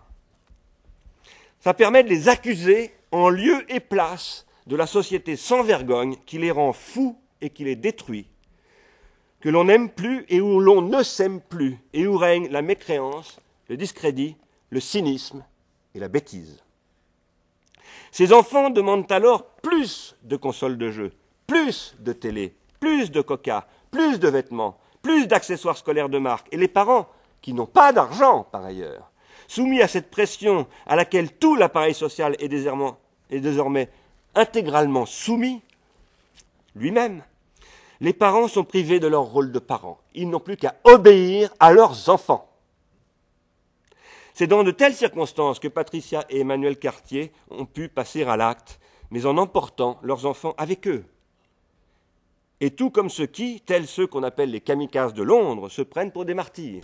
Ça 1.60 1.73
permet 1.73 2.04
de 2.04 2.10
les 2.10 2.30
accuser 2.30 2.93
en 3.12 3.30
lieu 3.30 3.63
et 3.71 3.80
place 3.80 4.45
de 4.65 4.75
la 4.75 4.88
société 4.88 5.36
sans 5.36 5.63
vergogne 5.63 6.15
qui 6.25 6.39
les 6.39 6.51
rend 6.51 6.73
fous 6.73 7.17
et 7.41 7.51
qui 7.51 7.63
les 7.63 7.75
détruit 7.75 8.28
que 9.45 9.51
l'on 9.51 9.65
n'aime 9.65 9.91
plus 9.91 10.25
et 10.28 10.41
où 10.41 10.60
l'on 10.60 10.82
ne 10.82 11.04
s'aime 11.04 11.39
plus, 11.39 11.78
et 11.93 12.08
où 12.08 12.17
règne 12.17 12.47
la 12.49 12.63
mécréance, 12.63 13.39
le 13.67 13.78
discrédit, 13.78 14.36
le 14.69 14.80
cynisme 14.80 15.43
et 15.93 15.99
la 15.99 16.08
bêtise. 16.08 16.63
Ces 18.12 18.34
enfants 18.34 18.69
demandent 18.69 19.12
alors 19.12 19.45
plus 19.45 20.15
de 20.23 20.36
consoles 20.36 20.78
de 20.78 20.91
jeux, 20.91 21.13
plus 21.47 21.95
de 21.99 22.13
télé, 22.13 22.56
plus 22.80 23.12
de 23.12 23.21
coca, 23.21 23.67
plus 23.91 24.19
de 24.19 24.28
vêtements, 24.28 24.78
plus 25.01 25.28
d'accessoires 25.28 25.78
scolaires 25.78 26.10
de 26.10 26.17
marque. 26.17 26.47
Et 26.51 26.58
les 26.58 26.67
parents, 26.67 27.08
qui 27.41 27.54
n'ont 27.54 27.65
pas 27.65 27.93
d'argent 27.93 28.43
par 28.51 28.65
ailleurs, 28.65 29.12
soumis 29.47 29.82
à 29.82 29.88
cette 29.88 30.10
pression 30.10 30.67
à 30.88 30.95
laquelle 30.95 31.32
tout 31.32 31.56
l'appareil 31.56 31.93
social 31.93 32.36
est 32.39 32.49
désormais, 32.49 33.89
intégralement 34.34 35.06
soumis, 35.06 35.62
lui-même, 36.75 37.23
les 38.01 38.13
parents 38.13 38.47
sont 38.47 38.63
privés 38.63 38.99
de 38.99 39.08
leur 39.08 39.23
rôle 39.23 39.51
de 39.51 39.60
parents. 39.60 39.99
Ils 40.13 40.30
n'ont 40.30 40.39
plus 40.39 40.58
qu'à 40.58 40.75
obéir 40.84 41.54
à 41.60 41.71
leurs 41.71 42.10
enfants. 42.10 42.49
C'est 44.38 44.48
dans 44.48 44.65
de 44.65 44.71
telles 44.71 44.93
circonstances 44.93 45.60
que 45.60 45.69
Patricia 45.69 46.26
et 46.30 46.41
Emmanuel 46.41 46.78
Cartier 46.78 47.32
ont 47.50 47.65
pu 47.65 47.88
passer 47.88 48.24
à 48.24 48.36
l'acte, 48.36 48.82
mais 49.10 49.26
en 49.26 49.38
emportant 49.38 49.98
leurs 50.04 50.26
enfants 50.26 50.54
avec 50.58 50.89
eux. 50.89 51.06
Et 52.60 52.71
tout 52.71 52.89
comme 52.89 53.10
ceux 53.10 53.28
qui, 53.28 53.62
tels 53.62 53.88
ceux 53.88 54.08
qu'on 54.08 54.24
appelle 54.24 54.52
les 54.52 54.60
kamikazes 54.60 55.13
de 55.13 55.24
Londres, 55.24 55.69
se 55.69 55.82
prennent 55.82 56.12
pour 56.12 56.26
des 56.26 56.34
martyrs, 56.34 56.84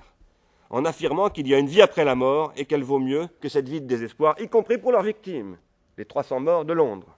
en 0.70 0.86
affirmant 0.86 1.30
qu'il 1.30 1.46
y 1.46 1.54
a 1.54 1.60
une 1.60 1.68
vie 1.68 1.82
après 1.82 2.06
la 2.06 2.16
mort 2.16 2.54
et 2.56 2.64
qu'elle 2.64 2.84
vaut 2.84 3.00
mieux 3.00 3.28
que 3.42 3.50
cette 3.50 3.68
vie 3.68 3.82
de 3.82 3.86
désespoir, 3.86 4.40
y 4.40 4.48
compris 4.48 4.78
pour 4.78 4.94
leurs 4.94 5.04
victimes, 5.04 5.58
les 5.98 6.06
300 6.06 6.40
morts 6.40 6.64
de 6.64 6.72
Londres. 6.72 7.18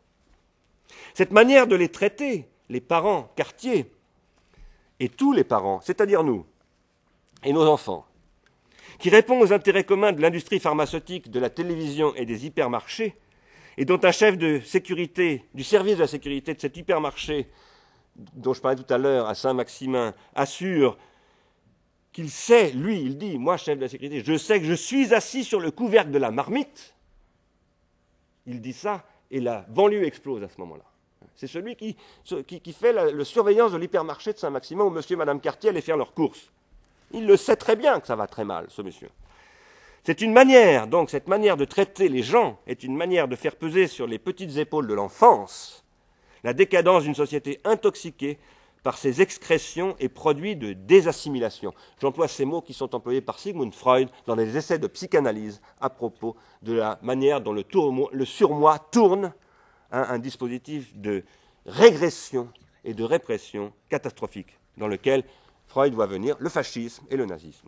Cette 1.13 1.31
manière 1.31 1.67
de 1.67 1.75
les 1.75 1.89
traiter, 1.89 2.47
les 2.69 2.81
parents, 2.81 3.29
Cartier, 3.35 3.85
et 4.99 5.09
tous 5.09 5.31
les 5.31 5.43
parents, 5.43 5.79
c'est-à-dire 5.83 6.23
nous, 6.23 6.43
et 7.43 7.53
nos 7.53 7.67
enfants, 7.67 8.07
qui 9.03 9.09
répond 9.09 9.37
aux 9.41 9.51
intérêts 9.51 9.83
communs 9.83 10.13
de 10.13 10.21
l'industrie 10.21 10.61
pharmaceutique, 10.61 11.29
de 11.29 11.37
la 11.37 11.49
télévision 11.49 12.15
et 12.15 12.25
des 12.25 12.45
hypermarchés, 12.45 13.17
et 13.75 13.83
dont 13.83 13.99
un 14.01 14.13
chef 14.13 14.37
de 14.37 14.61
sécurité, 14.61 15.43
du 15.53 15.65
service 15.65 15.95
de 15.95 15.99
la 15.99 16.07
sécurité 16.07 16.53
de 16.53 16.61
cet 16.61 16.77
hypermarché, 16.77 17.49
dont 18.15 18.53
je 18.53 18.61
parlais 18.61 18.81
tout 18.81 18.93
à 18.93 18.97
l'heure, 18.97 19.27
à 19.27 19.35
Saint-Maximin, 19.35 20.13
assure 20.33 20.97
qu'il 22.13 22.29
sait, 22.29 22.71
lui, 22.71 23.01
il 23.01 23.17
dit, 23.17 23.37
moi, 23.37 23.57
chef 23.57 23.75
de 23.75 23.81
la 23.81 23.89
sécurité, 23.89 24.23
je 24.25 24.37
sais 24.37 24.61
que 24.61 24.65
je 24.65 24.73
suis 24.73 25.13
assis 25.13 25.43
sur 25.43 25.59
le 25.59 25.71
couvercle 25.71 26.11
de 26.11 26.17
la 26.17 26.31
marmite. 26.31 26.95
Il 28.45 28.61
dit 28.61 28.71
ça, 28.71 29.05
et 29.29 29.41
la 29.41 29.65
banlieue 29.67 30.05
explose 30.05 30.43
à 30.43 30.47
ce 30.47 30.61
moment-là. 30.61 30.85
C'est 31.35 31.47
celui 31.47 31.75
qui, 31.75 31.97
fait 32.71 32.93
la, 32.93 33.25
surveillance 33.25 33.73
de 33.73 33.77
l'hypermarché 33.77 34.31
de 34.31 34.37
Saint-Maximin 34.37 34.85
où 34.85 34.89
monsieur 34.89 35.15
et 35.15 35.17
madame 35.17 35.41
Cartier 35.41 35.71
allaient 35.71 35.81
faire 35.81 35.97
leurs 35.97 36.13
courses. 36.13 36.53
Il 37.13 37.25
le 37.25 37.37
sait 37.37 37.55
très 37.55 37.75
bien 37.75 37.99
que 37.99 38.07
ça 38.07 38.15
va 38.15 38.27
très 38.27 38.43
mal, 38.43 38.65
ce 38.69 38.81
monsieur. 38.81 39.09
C'est 40.03 40.21
une 40.21 40.33
manière, 40.33 40.87
donc 40.87 41.09
cette 41.09 41.29
manière 41.29 41.55
de 41.55 41.63
traiter 41.63 42.09
les 42.09 42.23
gens 42.23 42.59
est 42.67 42.83
une 42.83 42.95
manière 42.95 43.27
de 43.27 43.37
faire 43.37 43.55
peser 43.55 43.87
sur 43.87 44.05
les 44.05 44.19
petites 44.19 44.57
épaules 44.57 44.87
de 44.87 44.93
l'enfance 44.93 45.83
la 46.43 46.53
décadence 46.53 47.03
d'une 47.03 47.15
société 47.15 47.59
intoxiquée 47.63 48.37
par 48.83 48.97
ses 48.97 49.21
excrétions 49.21 49.95
et 49.99 50.09
produits 50.09 50.57
de 50.57 50.73
désassimilation. 50.73 51.73
J'emploie 52.01 52.27
ces 52.27 52.43
mots 52.43 52.61
qui 52.61 52.73
sont 52.73 52.93
employés 52.93 53.21
par 53.21 53.39
Sigmund 53.39 53.73
Freud 53.73 54.09
dans 54.25 54.35
les 54.35 54.57
essais 54.57 54.77
de 54.77 54.87
psychanalyse 54.87 55.61
à 55.79 55.89
propos 55.89 56.35
de 56.61 56.73
la 56.73 56.99
manière 57.01 57.39
dont 57.39 57.53
le, 57.53 57.63
le 58.11 58.25
surmoi 58.25 58.79
tourne 58.91 59.33
hein, 59.91 60.05
un 60.09 60.19
dispositif 60.19 60.97
de 60.97 61.23
régression 61.65 62.49
et 62.83 62.93
de 62.93 63.05
répression 63.05 63.71
catastrophique 63.87 64.59
dans 64.77 64.89
lequel 64.89 65.23
Freud 65.73 65.95
voit 65.95 66.05
venir 66.05 66.35
le 66.37 66.49
fascisme 66.49 67.03
et 67.09 67.17
le 67.17 67.25
nazisme. 67.25 67.67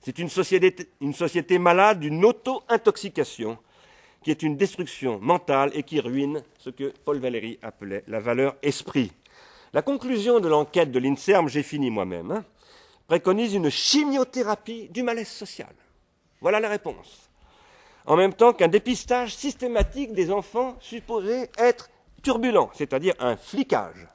C'est 0.00 0.18
une 0.18 0.28
société, 0.28 0.74
une 1.00 1.14
société 1.14 1.56
malade 1.56 2.00
d'une 2.00 2.24
auto-intoxication 2.24 3.58
qui 4.24 4.32
est 4.32 4.42
une 4.42 4.56
destruction 4.56 5.20
mentale 5.20 5.70
et 5.74 5.84
qui 5.84 6.00
ruine 6.00 6.42
ce 6.58 6.70
que 6.70 6.92
Paul 7.04 7.18
Valéry 7.20 7.60
appelait 7.62 8.02
la 8.08 8.18
valeur 8.18 8.56
esprit. 8.60 9.12
La 9.72 9.82
conclusion 9.82 10.40
de 10.40 10.48
l'enquête 10.48 10.90
de 10.90 10.98
l'INSERM, 10.98 11.48
j'ai 11.48 11.62
fini 11.62 11.92
moi-même, 11.92 12.32
hein, 12.32 12.44
préconise 13.06 13.54
une 13.54 13.70
chimiothérapie 13.70 14.88
du 14.88 15.04
malaise 15.04 15.28
social. 15.28 15.72
Voilà 16.40 16.58
la 16.58 16.70
réponse. 16.70 17.30
En 18.04 18.16
même 18.16 18.34
temps 18.34 18.52
qu'un 18.52 18.66
dépistage 18.66 19.36
systématique 19.36 20.12
des 20.12 20.32
enfants 20.32 20.76
supposés 20.80 21.50
être 21.56 21.88
turbulents, 22.20 22.70
c'est-à-dire 22.74 23.14
un 23.20 23.36
flicage. 23.36 24.08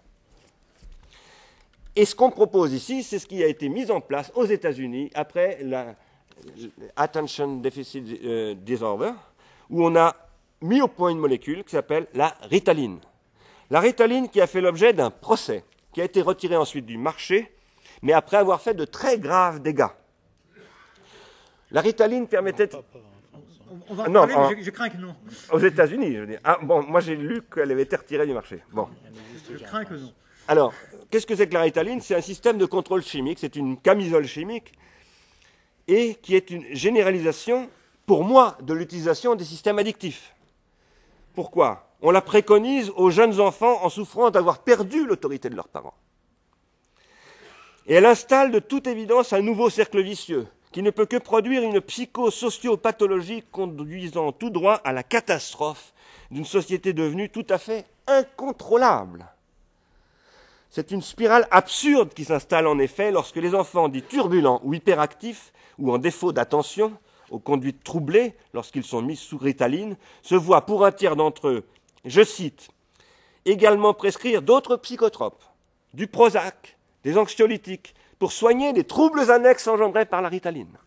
Et 1.95 2.05
ce 2.05 2.15
qu'on 2.15 2.31
propose 2.31 2.73
ici, 2.73 3.03
c'est 3.03 3.19
ce 3.19 3.27
qui 3.27 3.43
a 3.43 3.47
été 3.47 3.69
mis 3.69 3.89
en 3.91 4.01
place 4.01 4.31
aux 4.35 4.45
États-Unis 4.45 5.09
après 5.13 5.59
la 5.63 5.95
Attention 6.95 7.57
Deficit 7.57 8.05
euh, 8.23 8.55
Disorder, 8.55 9.11
où 9.69 9.85
on 9.85 9.95
a 9.95 10.15
mis 10.61 10.81
au 10.81 10.87
point 10.87 11.09
une 11.09 11.19
molécule 11.19 11.63
qui 11.63 11.71
s'appelle 11.71 12.07
la 12.13 12.35
ritaline. 12.43 12.99
La 13.69 13.79
ritaline 13.79 14.29
qui 14.29 14.41
a 14.41 14.47
fait 14.47 14.61
l'objet 14.61 14.93
d'un 14.93 15.11
procès, 15.11 15.63
qui 15.93 16.01
a 16.01 16.03
été 16.03 16.21
retiré 16.21 16.55
ensuite 16.55 16.85
du 16.85 16.97
marché, 16.97 17.51
mais 18.01 18.13
après 18.13 18.37
avoir 18.37 18.61
fait 18.61 18.73
de 18.73 18.85
très 18.85 19.19
graves 19.19 19.61
dégâts. 19.61 19.91
La 21.71 21.81
ritaline 21.81 22.27
permettait. 22.27 22.69
On 23.87 23.93
va 23.93 24.05
en 24.05 24.09
non, 24.09 24.27
parler, 24.27 24.55
mais 24.55 24.63
je, 24.63 24.71
crains 24.71 24.89
que 24.89 24.97
non. 24.97 25.15
Aux 25.51 25.59
États-Unis, 25.59 26.13
je 26.15 26.19
veux 26.21 26.25
dire. 26.25 26.39
Ah, 26.43 26.57
bon, 26.61 26.81
moi 26.81 27.01
j'ai 27.01 27.15
lu 27.15 27.43
qu'elle 27.43 27.71
avait 27.71 27.83
été 27.83 27.95
retirée 27.95 28.25
du 28.25 28.33
marché. 28.33 28.63
Bon. 28.71 28.87
Je 29.51 29.63
crains 29.63 29.85
que 29.85 29.93
non. 29.93 30.11
Alors, 30.49 30.73
qu'est-ce 31.11 31.27
que 31.27 31.35
c'est 31.35 31.47
que 31.47 31.53
la 31.53 31.61
ritaline? 31.61 32.01
C'est 32.01 32.15
un 32.15 32.21
système 32.21 32.57
de 32.57 32.65
contrôle 32.65 33.03
chimique, 33.03 33.37
c'est 33.37 33.55
une 33.55 33.77
camisole 33.77 34.25
chimique, 34.25 34.73
et 35.87 36.15
qui 36.15 36.33
est 36.35 36.49
une 36.49 36.65
généralisation, 36.73 37.69
pour 38.07 38.23
moi, 38.23 38.57
de 38.63 38.73
l'utilisation 38.73 39.35
des 39.35 39.43
systèmes 39.45 39.77
addictifs. 39.77 40.33
Pourquoi? 41.35 41.93
On 42.01 42.09
la 42.09 42.21
préconise 42.21 42.91
aux 42.95 43.11
jeunes 43.11 43.39
enfants 43.39 43.85
en 43.85 43.89
souffrant 43.89 44.31
d'avoir 44.31 44.63
perdu 44.63 45.05
l'autorité 45.05 45.51
de 45.51 45.55
leurs 45.55 45.67
parents. 45.67 45.93
Et 47.85 47.93
elle 47.93 48.07
installe 48.07 48.49
de 48.49 48.57
toute 48.57 48.87
évidence 48.87 49.33
un 49.33 49.43
nouveau 49.43 49.69
cercle 49.69 50.01
vicieux 50.01 50.47
qui 50.71 50.81
ne 50.81 50.89
peut 50.89 51.05
que 51.05 51.17
produire 51.17 51.61
une 51.61 51.79
psychosociopathologie 51.79 53.43
conduisant 53.51 54.31
tout 54.31 54.49
droit 54.49 54.81
à 54.83 54.93
la 54.93 55.03
catastrophe 55.03 55.93
d'une 56.31 56.43
société 56.43 56.91
devenue 56.91 57.29
tout 57.29 57.45
à 57.51 57.59
fait 57.59 57.85
incontrôlable. 58.07 59.27
C'est 60.69 60.91
une 60.91 61.01
spirale 61.01 61.47
absurde 61.49 62.13
qui 62.13 62.25
s'installe 62.25 62.67
en 62.67 62.77
effet 62.77 63.11
lorsque 63.11 63.37
les 63.37 63.55
enfants 63.55 63.89
dits 63.89 64.03
turbulents 64.03 64.61
ou 64.63 64.75
hyperactifs, 64.75 65.51
ou 65.79 65.91
en 65.91 65.97
défaut 65.97 66.31
d'attention, 66.31 66.93
aux 67.31 67.39
conduites 67.39 67.83
troublées 67.83 68.35
lorsqu'ils 68.53 68.83
sont 68.83 69.01
mis 69.01 69.15
sous 69.15 69.37
ritaline, 69.37 69.97
se 70.21 70.35
voient 70.35 70.65
pour 70.65 70.85
un 70.85 70.91
tiers 70.91 71.15
d'entre 71.15 71.47
eux, 71.47 71.63
je 72.05 72.23
cite, 72.23 72.69
également 73.45 73.93
prescrire 73.93 74.41
d'autres 74.41 74.77
psychotropes, 74.77 75.43
du 75.93 76.07
Prozac, 76.07 76.77
des 77.03 77.17
anxiolytiques, 77.17 77.95
pour 78.19 78.31
soigner 78.31 78.73
les 78.73 78.83
troubles 78.83 79.31
annexes 79.31 79.67
engendrés 79.67 80.05
par 80.05 80.21
la 80.21 80.29
ritaline. 80.29 80.77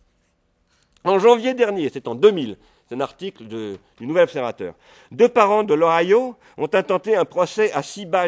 En 1.03 1.19
janvier 1.19 1.53
dernier, 1.53 1.89
c'est 1.91 2.07
en 2.07 2.15
2000, 2.15 2.57
c'est 2.87 2.95
un 2.95 3.01
article 3.01 3.45
du 3.47 3.77
Nouvel 3.99 4.23
Observateur, 4.23 4.75
deux 5.11 5.27
parents 5.27 5.63
de 5.63 5.73
l'Ohio 5.73 6.35
ont 6.57 6.69
intenté 6.71 7.17
un 7.17 7.25
procès 7.25 7.71
à 7.73 7.83
Siba 7.83 8.27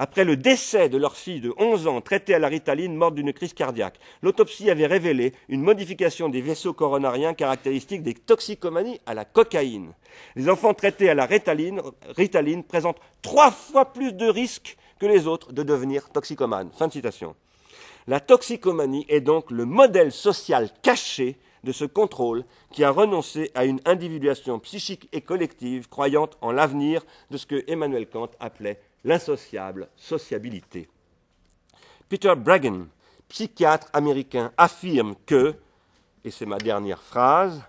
après 0.00 0.24
le 0.24 0.34
décès 0.34 0.88
de 0.88 0.96
leur 0.96 1.14
fille 1.14 1.42
de 1.42 1.52
11 1.58 1.86
ans 1.86 2.00
traitée 2.00 2.34
à 2.34 2.38
la 2.38 2.48
ritaline 2.48 2.96
morte 2.96 3.16
d'une 3.16 3.34
crise 3.34 3.52
cardiaque. 3.52 4.00
L'autopsie 4.22 4.70
avait 4.70 4.86
révélé 4.86 5.34
une 5.50 5.60
modification 5.60 6.30
des 6.30 6.40
vaisseaux 6.40 6.72
coronariens 6.72 7.34
caractéristiques 7.34 8.02
des 8.02 8.14
toxicomanies 8.14 8.98
à 9.04 9.12
la 9.12 9.26
cocaïne. 9.26 9.92
Les 10.36 10.48
enfants 10.48 10.72
traités 10.72 11.10
à 11.10 11.14
la 11.14 11.26
ritaline, 11.26 12.62
présentent 12.66 13.00
trois 13.20 13.50
fois 13.50 13.92
plus 13.92 14.14
de 14.14 14.26
risques 14.26 14.78
que 14.98 15.04
les 15.04 15.26
autres 15.26 15.52
de 15.52 15.62
devenir 15.62 16.08
toxicomanes. 16.08 16.70
La 18.06 18.20
toxicomanie 18.20 19.04
est 19.10 19.20
donc 19.20 19.50
le 19.50 19.66
modèle 19.66 20.12
social 20.12 20.70
caché 20.82 21.36
de 21.62 21.72
ce 21.72 21.84
contrôle 21.84 22.44
qui 22.72 22.84
a 22.84 22.90
renoncé 22.90 23.50
à 23.54 23.66
une 23.66 23.82
individuation 23.84 24.58
psychique 24.60 25.10
et 25.12 25.20
collective 25.20 25.90
croyant 25.90 26.30
en 26.40 26.52
l'avenir 26.52 27.04
de 27.30 27.36
ce 27.36 27.44
que 27.44 27.62
Emmanuel 27.66 28.08
Kant 28.08 28.30
appelait 28.40 28.80
l'insociable 29.04 29.88
sociabilité. 29.96 30.88
Peter 32.08 32.34
Bregan, 32.36 32.86
psychiatre 33.28 33.88
américain, 33.92 34.52
affirme 34.56 35.14
que, 35.26 35.54
et 36.24 36.30
c'est 36.30 36.46
ma 36.46 36.58
dernière 36.58 37.02
phrase, 37.02 37.62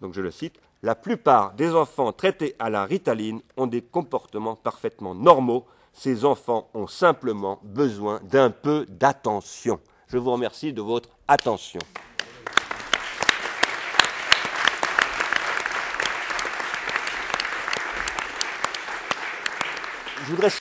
donc 0.00 0.14
je 0.14 0.20
le 0.20 0.30
cite, 0.30 0.58
la 0.82 0.96
plupart 0.96 1.52
des 1.54 1.74
enfants 1.74 2.12
traités 2.12 2.56
à 2.58 2.68
la 2.68 2.84
ritaline 2.84 3.40
ont 3.56 3.68
des 3.68 3.82
comportements 3.82 4.56
parfaitement 4.56 5.14
normaux. 5.14 5.64
Ces 5.92 6.24
enfants 6.24 6.68
ont 6.74 6.88
simplement 6.88 7.60
besoin 7.62 8.20
d'un 8.24 8.50
peu 8.50 8.84
d'attention. 8.88 9.78
Je 10.08 10.18
vous 10.18 10.32
remercie 10.32 10.72
de 10.72 10.82
votre 10.82 11.10
attention. 11.28 11.78
Voudrais 20.32 20.60